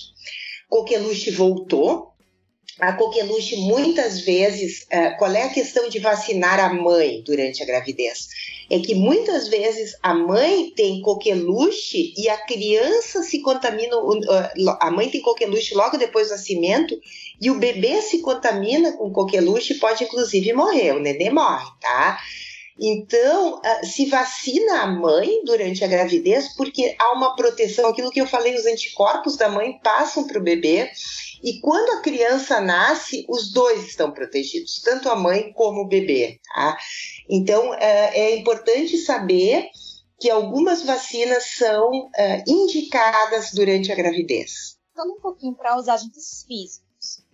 Coqueluche 0.68 1.30
voltou, 1.30 2.08
a 2.78 2.92
coqueluche 2.92 3.56
muitas 3.56 4.20
vezes, 4.20 4.82
uh, 4.82 5.18
qual 5.18 5.32
é 5.32 5.42
a 5.42 5.48
questão 5.48 5.88
de 5.88 5.98
vacinar 5.98 6.60
a 6.60 6.72
mãe 6.72 7.22
durante 7.24 7.62
a 7.62 7.66
gravidez? 7.66 8.28
É 8.70 8.78
que 8.78 8.94
muitas 8.94 9.48
vezes 9.48 9.96
a 10.02 10.14
mãe 10.14 10.70
tem 10.76 11.00
coqueluche 11.02 12.14
e 12.16 12.28
a 12.28 12.36
criança 12.36 13.22
se 13.22 13.40
contamina, 13.40 13.96
a 14.80 14.90
mãe 14.90 15.08
tem 15.08 15.20
coqueluche 15.20 15.74
logo 15.74 15.96
depois 15.96 16.28
do 16.28 16.32
nascimento 16.32 16.96
e 17.40 17.50
o 17.50 17.58
bebê 17.58 18.00
se 18.00 18.20
contamina 18.20 18.92
com 18.92 19.10
coqueluche 19.10 19.72
e 19.74 19.78
pode 19.78 20.04
inclusive 20.04 20.52
morrer, 20.52 20.92
o 20.92 21.00
neném 21.00 21.32
morre, 21.32 21.66
tá? 21.80 22.18
Então, 22.80 23.58
uh, 23.58 23.86
se 23.86 24.06
vacina 24.06 24.82
a 24.82 24.86
mãe 24.86 25.42
durante 25.44 25.84
a 25.84 25.88
gravidez 25.88 26.54
porque 26.54 26.96
há 26.98 27.12
uma 27.12 27.34
proteção, 27.34 27.88
aquilo 27.88 28.10
que 28.10 28.20
eu 28.20 28.26
falei, 28.26 28.54
os 28.54 28.66
anticorpos 28.66 29.36
da 29.36 29.48
mãe 29.48 29.80
passam 29.82 30.26
para 30.26 30.38
o 30.38 30.42
bebê 30.42 30.88
e 31.42 31.60
quando 31.60 31.98
a 31.98 32.02
criança 32.02 32.60
nasce, 32.60 33.24
os 33.28 33.52
dois 33.52 33.86
estão 33.86 34.12
protegidos, 34.12 34.80
tanto 34.82 35.08
a 35.08 35.16
mãe 35.16 35.52
como 35.52 35.82
o 35.82 35.88
bebê. 35.88 36.40
Tá? 36.54 36.76
Então, 37.28 37.74
é, 37.74 38.18
é 38.18 38.36
importante 38.36 38.96
saber 38.98 39.68
que 40.20 40.30
algumas 40.30 40.82
vacinas 40.82 41.44
são 41.56 42.10
é, 42.16 42.42
indicadas 42.46 43.52
durante 43.52 43.92
a 43.92 43.94
gravidez. 43.94 44.78
Falando 44.94 45.16
um 45.16 45.20
pouquinho 45.20 45.54
para 45.54 45.78
os 45.78 45.88
agentes 45.88 46.44
físicos, 46.46 47.24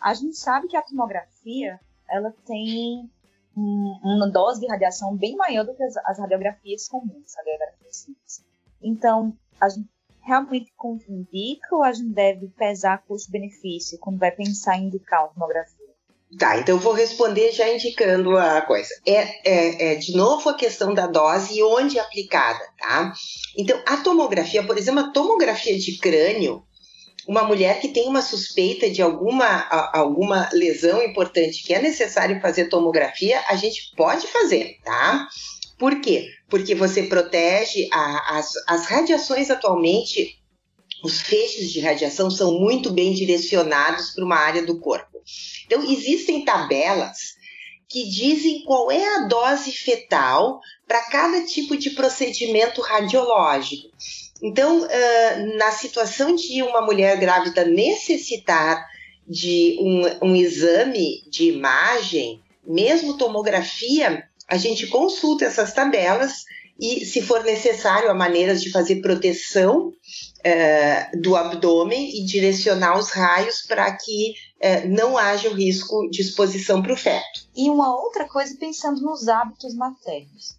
a 0.00 0.14
gente 0.14 0.36
sabe 0.36 0.68
que 0.68 0.76
a 0.76 0.82
tomografia 0.82 1.78
ela 2.08 2.34
tem 2.46 3.10
uma 3.56 4.30
dose 4.30 4.60
de 4.60 4.66
radiação 4.66 5.16
bem 5.16 5.36
maior 5.36 5.64
do 5.64 5.74
que 5.74 5.82
as, 5.82 5.96
as 5.98 6.18
radiografias 6.18 6.88
comuns, 6.88 7.34
radiografias 7.36 7.96
simples. 7.96 8.44
Então, 8.82 9.36
a 9.60 9.68
gente 9.68 9.88
realmente 10.22 10.72
indica 11.08 11.74
ou 11.74 11.82
a 11.82 11.92
gente 11.92 12.12
deve 12.12 12.48
pesar 12.48 13.04
custo-benefício 13.06 13.98
quando 13.98 14.18
vai 14.18 14.30
pensar 14.30 14.76
em 14.76 14.86
indicar 14.86 15.24
uma 15.24 15.34
tomografia? 15.34 15.84
Tá, 16.38 16.58
então 16.58 16.74
eu 16.74 16.80
vou 16.80 16.92
responder 16.92 17.52
já 17.52 17.72
indicando 17.72 18.36
a 18.36 18.60
coisa. 18.62 18.88
É, 19.06 19.48
é, 19.48 19.92
é, 19.92 19.94
de 19.94 20.16
novo 20.16 20.48
a 20.48 20.54
questão 20.54 20.92
da 20.92 21.06
dose 21.06 21.56
e 21.56 21.62
onde 21.62 21.96
é 21.96 22.00
aplicada, 22.00 22.64
tá? 22.78 23.12
Então, 23.56 23.80
a 23.86 23.98
tomografia, 23.98 24.66
por 24.66 24.76
exemplo, 24.76 25.00
a 25.00 25.12
tomografia 25.12 25.78
de 25.78 25.96
crânio, 25.98 26.64
uma 27.26 27.42
mulher 27.42 27.80
que 27.80 27.88
tem 27.88 28.06
uma 28.06 28.22
suspeita 28.22 28.90
de 28.90 29.00
alguma, 29.00 29.46
alguma 29.92 30.48
lesão 30.52 31.02
importante 31.02 31.62
que 31.62 31.72
é 31.72 31.80
necessário 31.80 32.40
fazer 32.40 32.68
tomografia, 32.68 33.42
a 33.48 33.56
gente 33.56 33.92
pode 33.96 34.26
fazer, 34.26 34.78
tá? 34.84 35.28
Por 35.78 36.00
quê? 36.00 36.28
Porque 36.48 36.74
você 36.74 37.04
protege 37.04 37.88
a, 37.92 38.38
as, 38.38 38.52
as 38.68 38.86
radiações 38.86 39.50
atualmente, 39.50 40.38
os 41.02 41.20
feixes 41.20 41.72
de 41.72 41.80
radiação 41.80 42.30
são 42.30 42.58
muito 42.58 42.92
bem 42.92 43.12
direcionados 43.12 44.10
para 44.10 44.24
uma 44.24 44.36
área 44.36 44.64
do 44.64 44.78
corpo. 44.78 45.18
Então, 45.66 45.82
existem 45.82 46.44
tabelas 46.44 47.34
que 47.88 48.08
dizem 48.08 48.64
qual 48.64 48.90
é 48.90 49.16
a 49.16 49.26
dose 49.26 49.72
fetal 49.72 50.60
para 50.86 51.02
cada 51.10 51.44
tipo 51.44 51.76
de 51.76 51.90
procedimento 51.90 52.80
radiológico. 52.80 53.88
Então, 54.42 54.82
uh, 54.82 55.56
na 55.56 55.70
situação 55.70 56.34
de 56.34 56.62
uma 56.62 56.80
mulher 56.80 57.18
grávida 57.18 57.64
necessitar 57.64 58.84
de 59.26 59.78
um, 59.80 60.28
um 60.28 60.36
exame 60.36 61.22
de 61.28 61.48
imagem, 61.48 62.42
mesmo 62.66 63.16
tomografia, 63.16 64.28
a 64.48 64.56
gente 64.56 64.86
consulta 64.88 65.46
essas 65.46 65.72
tabelas 65.72 66.44
e, 66.78 67.06
se 67.06 67.22
for 67.22 67.44
necessário, 67.44 68.10
há 68.10 68.14
maneiras 68.14 68.60
de 68.60 68.70
fazer 68.70 69.00
proteção 69.00 69.88
uh, 69.88 71.20
do 71.20 71.36
abdômen 71.36 72.10
e 72.18 72.24
direcionar 72.24 72.98
os 72.98 73.10
raios 73.10 73.62
para 73.62 73.90
que 73.96 74.34
uh, 74.56 74.88
não 74.88 75.16
haja 75.16 75.48
o 75.48 75.54
risco 75.54 76.08
de 76.10 76.20
exposição 76.20 76.82
para 76.82 76.92
o 76.92 76.96
feto. 76.96 77.48
E 77.56 77.70
uma 77.70 77.94
outra 77.94 78.26
coisa, 78.26 78.56
pensando 78.58 79.00
nos 79.00 79.28
hábitos 79.28 79.74
maternos. 79.74 80.56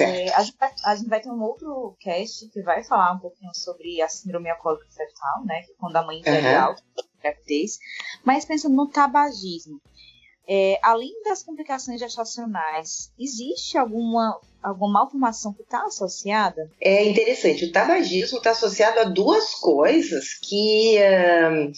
É, 0.00 0.32
a, 0.34 0.42
gente 0.42 0.56
vai, 0.58 0.70
a, 0.84 0.96
gente 0.96 1.08
vai, 1.08 1.20
ter 1.20 1.30
um 1.30 1.42
outro 1.42 1.96
cast 2.00 2.48
que 2.48 2.62
vai 2.62 2.82
falar 2.84 3.12
um 3.12 3.18
pouquinho 3.18 3.54
sobre 3.54 4.00
a 4.00 4.08
síndrome 4.08 4.48
alcoólica 4.50 4.86
fetal, 4.90 5.44
né? 5.44 5.60
É 5.60 5.74
quando 5.78 5.96
a 5.96 6.02
mãe 6.02 6.20
ingere 6.20 6.38
uhum. 6.38 6.74
gravidez. 7.20 7.78
Mas 8.24 8.44
pensando 8.44 8.74
no 8.74 8.88
tabagismo. 8.88 9.80
É, 10.46 10.78
além 10.82 11.22
das 11.22 11.42
complicações 11.42 12.00
gestacionais, 12.00 13.12
existe 13.18 13.78
alguma, 13.78 14.40
alguma 14.60 15.00
malformação 15.00 15.52
que 15.52 15.62
está 15.62 15.84
associada? 15.84 16.68
É 16.80 17.04
interessante. 17.04 17.64
O 17.64 17.72
tabagismo 17.72 18.38
está 18.38 18.50
associado 18.50 18.98
a 19.00 19.04
duas 19.04 19.54
coisas 19.54 20.34
que, 20.42 20.98
uh, 20.98 21.72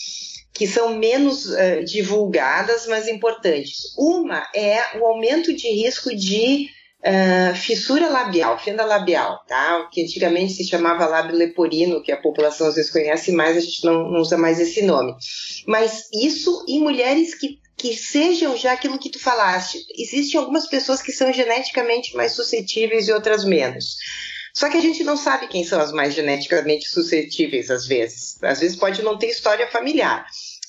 que 0.52 0.66
são 0.66 0.96
menos 0.96 1.46
uh, 1.46 1.84
divulgadas, 1.84 2.86
mas 2.86 3.06
importantes. 3.06 3.94
Uma 3.98 4.48
é 4.54 4.98
o 4.98 5.04
aumento 5.04 5.54
de 5.54 5.68
risco 5.68 6.14
de 6.16 6.70
Uh, 7.06 7.54
fissura 7.54 8.08
labial, 8.08 8.58
fenda 8.58 8.82
labial, 8.82 9.44
tá? 9.46 9.78
O 9.78 9.90
que 9.90 10.02
antigamente 10.02 10.54
se 10.54 10.66
chamava 10.66 11.04
lábio 11.04 11.36
leporino, 11.36 12.02
que 12.02 12.10
a 12.10 12.16
população 12.16 12.66
às 12.66 12.76
vezes 12.76 12.90
conhece 12.90 13.30
mais, 13.30 13.58
a 13.58 13.60
gente 13.60 13.84
não, 13.84 14.10
não 14.10 14.20
usa 14.20 14.38
mais 14.38 14.58
esse 14.58 14.80
nome. 14.80 15.14
Mas 15.66 16.08
isso 16.14 16.64
em 16.66 16.80
mulheres 16.80 17.34
que 17.34 17.62
que 17.76 17.96
sejam 17.96 18.56
já 18.56 18.72
aquilo 18.72 18.98
que 18.98 19.10
tu 19.10 19.18
falaste. 19.18 19.78
Existem 19.98 20.38
algumas 20.38 20.66
pessoas 20.66 21.02
que 21.02 21.12
são 21.12 21.32
geneticamente 21.32 22.16
mais 22.16 22.32
suscetíveis 22.32 23.08
e 23.08 23.12
outras 23.12 23.44
menos. 23.44 23.96
Só 24.54 24.70
que 24.70 24.76
a 24.76 24.80
gente 24.80 25.02
não 25.02 25.16
sabe 25.16 25.48
quem 25.48 25.64
são 25.64 25.80
as 25.80 25.92
mais 25.92 26.14
geneticamente 26.14 26.88
suscetíveis 26.88 27.70
às 27.70 27.86
vezes. 27.86 28.38
Às 28.42 28.60
vezes 28.60 28.76
pode 28.76 29.02
não 29.02 29.18
ter 29.18 29.26
história 29.26 29.68
familiar. 29.70 30.24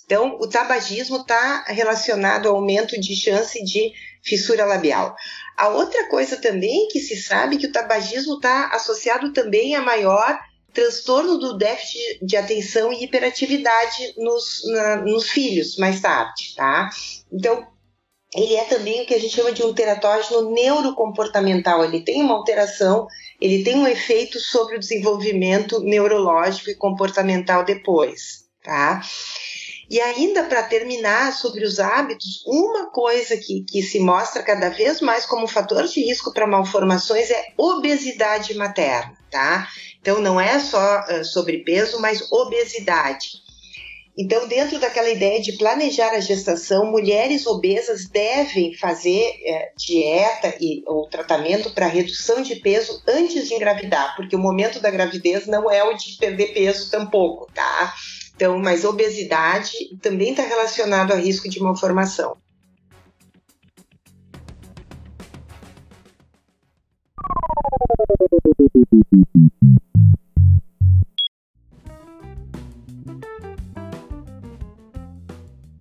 Então, 0.05 0.37
o 0.39 0.47
tabagismo 0.47 1.17
está 1.17 1.63
relacionado 1.67 2.47
ao 2.47 2.55
aumento 2.55 2.99
de 2.99 3.15
chance 3.15 3.63
de 3.63 3.91
fissura 4.23 4.65
labial. 4.65 5.15
A 5.57 5.69
outra 5.69 6.07
coisa 6.09 6.37
também 6.37 6.87
que 6.89 6.99
se 6.99 7.15
sabe 7.15 7.57
que 7.57 7.67
o 7.67 7.71
tabagismo 7.71 8.35
está 8.35 8.67
associado 8.67 9.31
também 9.31 9.75
a 9.75 9.81
maior 9.81 10.39
transtorno 10.73 11.37
do 11.37 11.57
déficit 11.57 12.19
de 12.21 12.35
atenção 12.35 12.91
e 12.91 13.05
hiperatividade 13.05 14.13
nos, 14.17 14.61
na, 14.65 14.97
nos 14.97 15.29
filhos 15.29 15.77
mais 15.77 16.01
tarde, 16.01 16.53
tá? 16.55 16.89
Então, 17.31 17.65
ele 18.35 18.55
é 18.55 18.65
também 18.65 19.01
o 19.01 19.05
que 19.05 19.13
a 19.13 19.19
gente 19.19 19.33
chama 19.33 19.53
de 19.53 19.63
um 19.63 19.73
teratógeno 19.73 20.51
neurocomportamental. 20.51 21.85
Ele 21.85 22.01
tem 22.01 22.21
uma 22.21 22.35
alteração, 22.35 23.07
ele 23.39 23.63
tem 23.63 23.75
um 23.77 23.87
efeito 23.87 24.37
sobre 24.39 24.75
o 24.75 24.79
desenvolvimento 24.79 25.79
neurológico 25.79 26.69
e 26.69 26.75
comportamental 26.75 27.63
depois, 27.63 28.43
tá? 28.61 29.01
E 29.89 29.99
ainda 30.01 30.43
para 30.43 30.63
terminar 30.63 31.31
sobre 31.33 31.63
os 31.63 31.79
hábitos, 31.79 32.43
uma 32.45 32.89
coisa 32.89 33.37
que, 33.37 33.63
que 33.69 33.83
se 33.83 33.99
mostra 33.99 34.41
cada 34.41 34.69
vez 34.69 34.99
mais 34.99 35.25
como 35.25 35.47
fator 35.47 35.83
de 35.83 36.01
risco 36.01 36.33
para 36.33 36.47
malformações 36.47 37.29
é 37.29 37.53
obesidade 37.57 38.53
materna, 38.55 39.15
tá? 39.29 39.67
Então 40.01 40.19
não 40.19 40.39
é 40.39 40.59
só 40.59 41.01
uh, 41.01 41.23
sobrepeso, 41.23 41.99
mas 41.99 42.31
obesidade. 42.31 43.44
Então, 44.17 44.47
dentro 44.47 44.79
daquela 44.79 45.09
ideia 45.09 45.41
de 45.41 45.57
planejar 45.57 46.11
a 46.11 46.21
gestação, 46.21 46.89
mulheres 46.89 47.45
obesas 47.45 48.07
devem 48.07 48.73
fazer 48.73 49.33
é, 49.43 49.73
dieta 49.77 50.55
e, 50.61 50.83
ou 50.87 51.09
tratamento 51.09 51.73
para 51.73 51.87
redução 51.87 52.41
de 52.41 52.55
peso 52.55 53.03
antes 53.05 53.49
de 53.49 53.53
engravidar, 53.53 54.15
porque 54.15 54.35
o 54.35 54.39
momento 54.39 54.79
da 54.79 54.89
gravidez 54.89 55.47
não 55.47 55.69
é 55.69 55.83
o 55.83 55.93
de 55.93 56.15
perder 56.17 56.53
peso 56.53 56.89
tampouco, 56.89 57.51
tá? 57.53 57.93
Então, 58.33 58.57
mas 58.57 58.85
obesidade 58.85 59.71
também 60.01 60.31
está 60.31 60.43
relacionado 60.43 61.11
a 61.11 61.15
risco 61.15 61.49
de 61.49 61.59
malformação. 61.61 62.37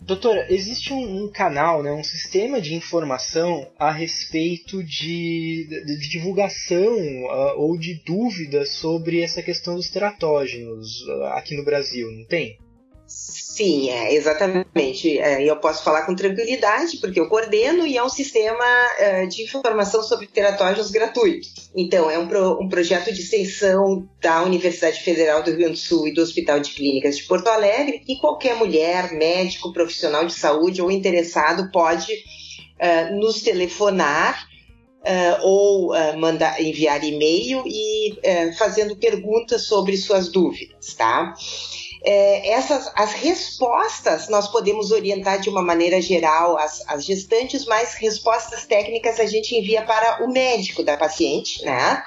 Doutora, 0.04 0.52
existe 0.52 0.92
um, 0.92 1.24
um, 1.24 1.32
canal, 1.32 1.82
né, 1.82 1.90
um 1.90 2.04
sistema 2.04 2.60
de 2.60 2.74
informação 2.74 3.66
a 3.78 3.90
respeito 3.90 4.84
de, 4.84 5.66
de, 5.66 6.08
divulgação 6.10 6.94
uh, 7.24 7.54
ou 7.56 7.78
de 7.78 8.02
dúvidas 8.04 8.68
sobre 8.72 9.22
essa 9.22 9.42
questão 9.42 9.76
dos 9.76 9.88
teratógenos 9.88 11.00
uh, 11.06 11.24
aqui 11.32 11.56
no 11.56 11.64
Brasil, 11.64 12.12
não 12.12 12.26
tem? 12.26 12.58
Sim, 13.14 13.88
é, 13.88 14.12
exatamente. 14.12 15.16
É, 15.16 15.48
eu 15.48 15.54
posso 15.60 15.84
falar 15.84 16.02
com 16.02 16.16
tranquilidade, 16.16 16.96
porque 16.96 17.20
eu 17.20 17.28
coordeno 17.28 17.86
e 17.86 17.96
é 17.96 18.02
um 18.02 18.08
sistema 18.08 18.64
é, 18.98 19.26
de 19.26 19.44
informação 19.44 20.02
sobre 20.02 20.26
teratógenos 20.26 20.90
gratuito. 20.90 21.46
Então, 21.76 22.10
é 22.10 22.18
um, 22.18 22.26
pro, 22.26 22.60
um 22.60 22.68
projeto 22.68 23.12
de 23.12 23.20
extensão 23.20 24.08
da 24.20 24.42
Universidade 24.42 25.00
Federal 25.00 25.44
do 25.44 25.50
Rio 25.50 25.60
Grande 25.60 25.74
do 25.74 25.78
Sul 25.78 26.08
e 26.08 26.12
do 26.12 26.20
Hospital 26.20 26.58
de 26.58 26.72
Clínicas 26.72 27.16
de 27.16 27.22
Porto 27.22 27.46
Alegre, 27.46 28.00
que 28.00 28.18
qualquer 28.18 28.56
mulher, 28.56 29.12
médico, 29.12 29.72
profissional 29.72 30.26
de 30.26 30.34
saúde 30.34 30.82
ou 30.82 30.90
interessado 30.90 31.70
pode 31.70 32.12
uh, 32.12 33.16
nos 33.16 33.40
telefonar 33.40 34.48
uh, 35.04 35.46
ou 35.46 35.92
uh, 35.92 36.18
mandar, 36.18 36.60
enviar 36.60 37.04
e-mail 37.04 37.62
e 37.66 38.12
uh, 38.14 38.58
fazendo 38.58 38.96
perguntas 38.96 39.62
sobre 39.62 39.96
suas 39.96 40.28
dúvidas, 40.28 40.94
tá? 40.94 41.34
É, 42.06 42.50
essas 42.50 42.92
as 42.94 43.12
respostas 43.14 44.28
nós 44.28 44.48
podemos 44.48 44.90
orientar 44.90 45.40
de 45.40 45.48
uma 45.48 45.62
maneira 45.62 46.02
geral 46.02 46.58
as, 46.58 46.82
as 46.86 47.04
gestantes, 47.04 47.64
mas 47.64 47.94
respostas 47.94 48.66
técnicas 48.66 49.18
a 49.18 49.26
gente 49.26 49.56
envia 49.56 49.82
para 49.82 50.22
o 50.22 50.30
médico 50.30 50.82
da 50.82 50.96
paciente, 50.96 51.64
né? 51.64 52.02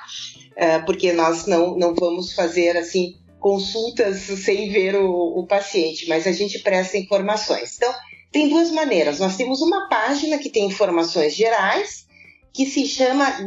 porque 0.85 1.13
nós 1.13 1.45
não, 1.45 1.77
não 1.77 1.93
vamos 1.93 2.33
fazer 2.33 2.75
assim 2.77 3.15
consultas 3.39 4.17
sem 4.17 4.69
ver 4.69 4.95
o, 4.95 5.39
o 5.39 5.45
paciente, 5.45 6.07
mas 6.09 6.25
a 6.25 6.31
gente 6.31 6.59
presta 6.59 6.97
informações. 6.97 7.75
Então, 7.77 7.93
tem 8.31 8.49
duas 8.49 8.71
maneiras. 8.71 9.19
Nós 9.19 9.37
temos 9.37 9.61
uma 9.61 9.87
página 9.87 10.37
que 10.37 10.49
tem 10.49 10.65
informações 10.65 11.35
gerais 11.35 12.05
que 12.53 12.65
se 12.65 12.85
chama 12.85 13.43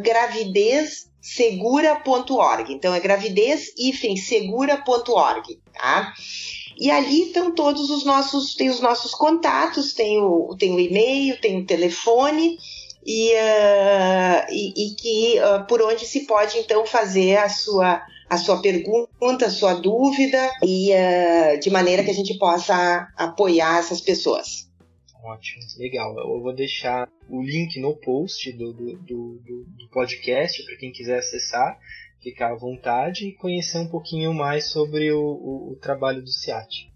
gravidezsegura.org. 1.21 2.73
Então 2.73 2.95
é 2.95 3.01
gravidez-segura.org, 3.01 5.61
tá? 5.73 6.15
E 6.79 6.89
ali 6.91 7.25
estão 7.25 7.55
todos 7.55 7.91
os 7.91 8.05
nossos, 8.05 8.55
tem 8.55 8.71
os 8.71 8.81
nossos 8.81 9.15
contatos, 9.15 9.93
tem 9.93 10.23
o, 10.23 10.57
tem 10.59 10.75
o 10.75 10.81
e-mail, 10.81 11.39
tem 11.41 11.61
o 11.61 11.67
telefone 11.67 12.57
e, 13.05 13.33
uh, 13.33 14.47
e, 14.51 14.73
e, 14.77 14.95
que 14.95 15.39
uh, 15.41 15.67
por 15.67 15.83
onde 15.83 16.07
se 16.07 16.21
pode 16.27 16.57
então 16.59 16.87
fazer 16.87 17.37
a 17.37 17.49
sua 17.49 18.01
a 18.29 18.39
sua 18.39 18.63
pergunta, 18.63 19.47
a 19.47 19.51
sua 19.51 19.75
dúvida 19.75 20.53
e 20.63 20.93
uh, 20.93 21.59
de 21.59 21.69
maneira 21.69 22.05
que 22.05 22.13
a 22.13 22.15
gente 22.15 22.39
possa 22.39 23.09
apoiar 23.17 23.81
essas 23.81 24.01
pessoas. 24.01 24.70
Ótimo, 25.23 25.63
legal. 25.79 26.19
Eu 26.19 26.41
vou 26.41 26.55
deixar 26.55 27.09
o 27.29 27.43
link 27.43 27.79
no 27.79 27.95
post 27.95 28.51
do, 28.53 28.73
do, 28.73 28.99
do, 28.99 29.65
do 29.77 29.89
podcast 29.91 30.65
para 30.65 30.77
quem 30.77 30.91
quiser 30.91 31.19
acessar, 31.19 31.79
ficar 32.23 32.53
à 32.53 32.57
vontade 32.57 33.27
e 33.27 33.33
conhecer 33.35 33.79
um 33.79 33.89
pouquinho 33.89 34.33
mais 34.33 34.71
sobre 34.71 35.13
o, 35.13 35.21
o, 35.21 35.73
o 35.73 35.77
trabalho 35.77 36.23
do 36.23 36.31
CIAT. 36.31 36.90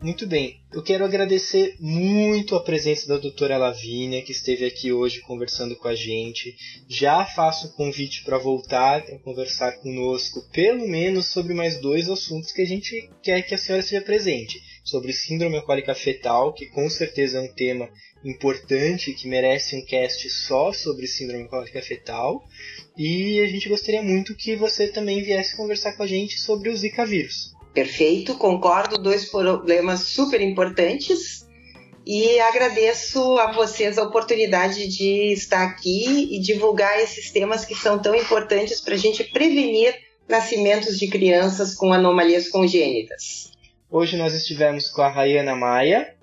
Muito 0.00 0.28
bem, 0.28 0.60
eu 0.72 0.80
quero 0.80 1.04
agradecer 1.04 1.74
muito 1.80 2.54
a 2.54 2.62
presença 2.62 3.08
da 3.08 3.16
doutora 3.16 3.58
Lavínia, 3.58 4.22
que 4.22 4.30
esteve 4.30 4.64
aqui 4.64 4.92
hoje 4.92 5.20
conversando 5.22 5.74
com 5.74 5.88
a 5.88 5.94
gente. 5.94 6.54
Já 6.88 7.26
faço 7.26 7.66
o 7.66 7.72
convite 7.72 8.22
para 8.22 8.38
voltar 8.38 9.00
a 9.00 9.18
conversar 9.18 9.72
conosco, 9.80 10.48
pelo 10.52 10.86
menos 10.86 11.26
sobre 11.26 11.52
mais 11.52 11.80
dois 11.80 12.08
assuntos 12.08 12.52
que 12.52 12.62
a 12.62 12.64
gente 12.64 13.10
quer 13.20 13.42
que 13.42 13.56
a 13.56 13.58
senhora 13.58 13.82
esteja 13.82 14.00
presente. 14.00 14.62
Sobre 14.84 15.12
síndrome 15.12 15.56
alcoólica 15.56 15.96
fetal, 15.96 16.52
que 16.52 16.66
com 16.66 16.88
certeza 16.88 17.38
é 17.38 17.40
um 17.40 17.52
tema 17.52 17.90
importante 18.24 19.12
que 19.12 19.26
merece 19.26 19.74
um 19.74 19.84
cast 19.84 20.30
só 20.30 20.72
sobre 20.72 21.08
síndrome 21.08 21.42
alcoólica 21.42 21.82
fetal. 21.82 22.40
E 22.96 23.40
a 23.40 23.48
gente 23.48 23.68
gostaria 23.68 24.02
muito 24.02 24.36
que 24.36 24.54
você 24.54 24.86
também 24.86 25.24
viesse 25.24 25.56
conversar 25.56 25.94
com 25.94 26.04
a 26.04 26.06
gente 26.06 26.38
sobre 26.38 26.70
o 26.70 26.76
Zika 26.76 27.04
vírus. 27.04 27.57
Perfeito, 27.72 28.34
concordo, 28.36 28.98
dois 28.98 29.30
problemas 29.30 30.08
super 30.08 30.40
importantes 30.40 31.46
e 32.06 32.40
agradeço 32.40 33.38
a 33.38 33.52
vocês 33.52 33.98
a 33.98 34.02
oportunidade 34.02 34.88
de 34.88 35.32
estar 35.32 35.62
aqui 35.62 36.34
e 36.34 36.40
divulgar 36.40 36.98
esses 36.98 37.30
temas 37.30 37.66
que 37.66 37.74
são 37.74 37.98
tão 37.98 38.14
importantes 38.14 38.80
para 38.80 38.94
a 38.94 38.96
gente 38.96 39.22
prevenir 39.24 39.94
nascimentos 40.26 40.98
de 40.98 41.06
crianças 41.06 41.74
com 41.74 41.92
anomalias 41.92 42.48
congênitas. 42.48 43.52
Hoje 43.90 44.16
nós 44.16 44.34
estivemos 44.34 44.88
com 44.88 45.02
a 45.02 45.08
Rayana 45.08 45.54
Maia. 45.54 46.14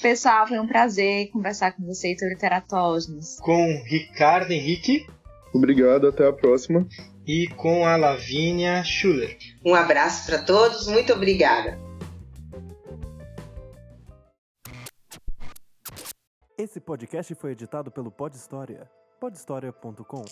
Pessoal, 0.00 0.46
foi 0.46 0.58
um 0.58 0.66
prazer 0.66 1.28
conversar 1.30 1.72
com 1.72 1.84
vocês 1.84 2.18
sobre 2.18 2.36
teratógenos. 2.36 3.38
Com 3.40 3.82
Ricardo 3.86 4.50
Henrique. 4.50 5.06
Obrigado, 5.52 6.08
até 6.08 6.26
a 6.26 6.32
próxima 6.32 6.86
e 7.26 7.48
com 7.48 7.86
a 7.86 7.96
Lavínia 7.96 8.82
Schuller. 8.84 9.36
Um 9.64 9.74
abraço 9.74 10.26
para 10.26 10.42
todos, 10.42 10.86
muito 10.86 11.12
obrigada. 11.12 11.78
Esse 16.56 16.80
podcast 16.80 17.34
foi 17.34 17.52
editado 17.52 17.90
pelo 17.90 18.10
Pod 18.10 18.36
História, 18.36 18.88
podhistoria.com. 19.20 20.24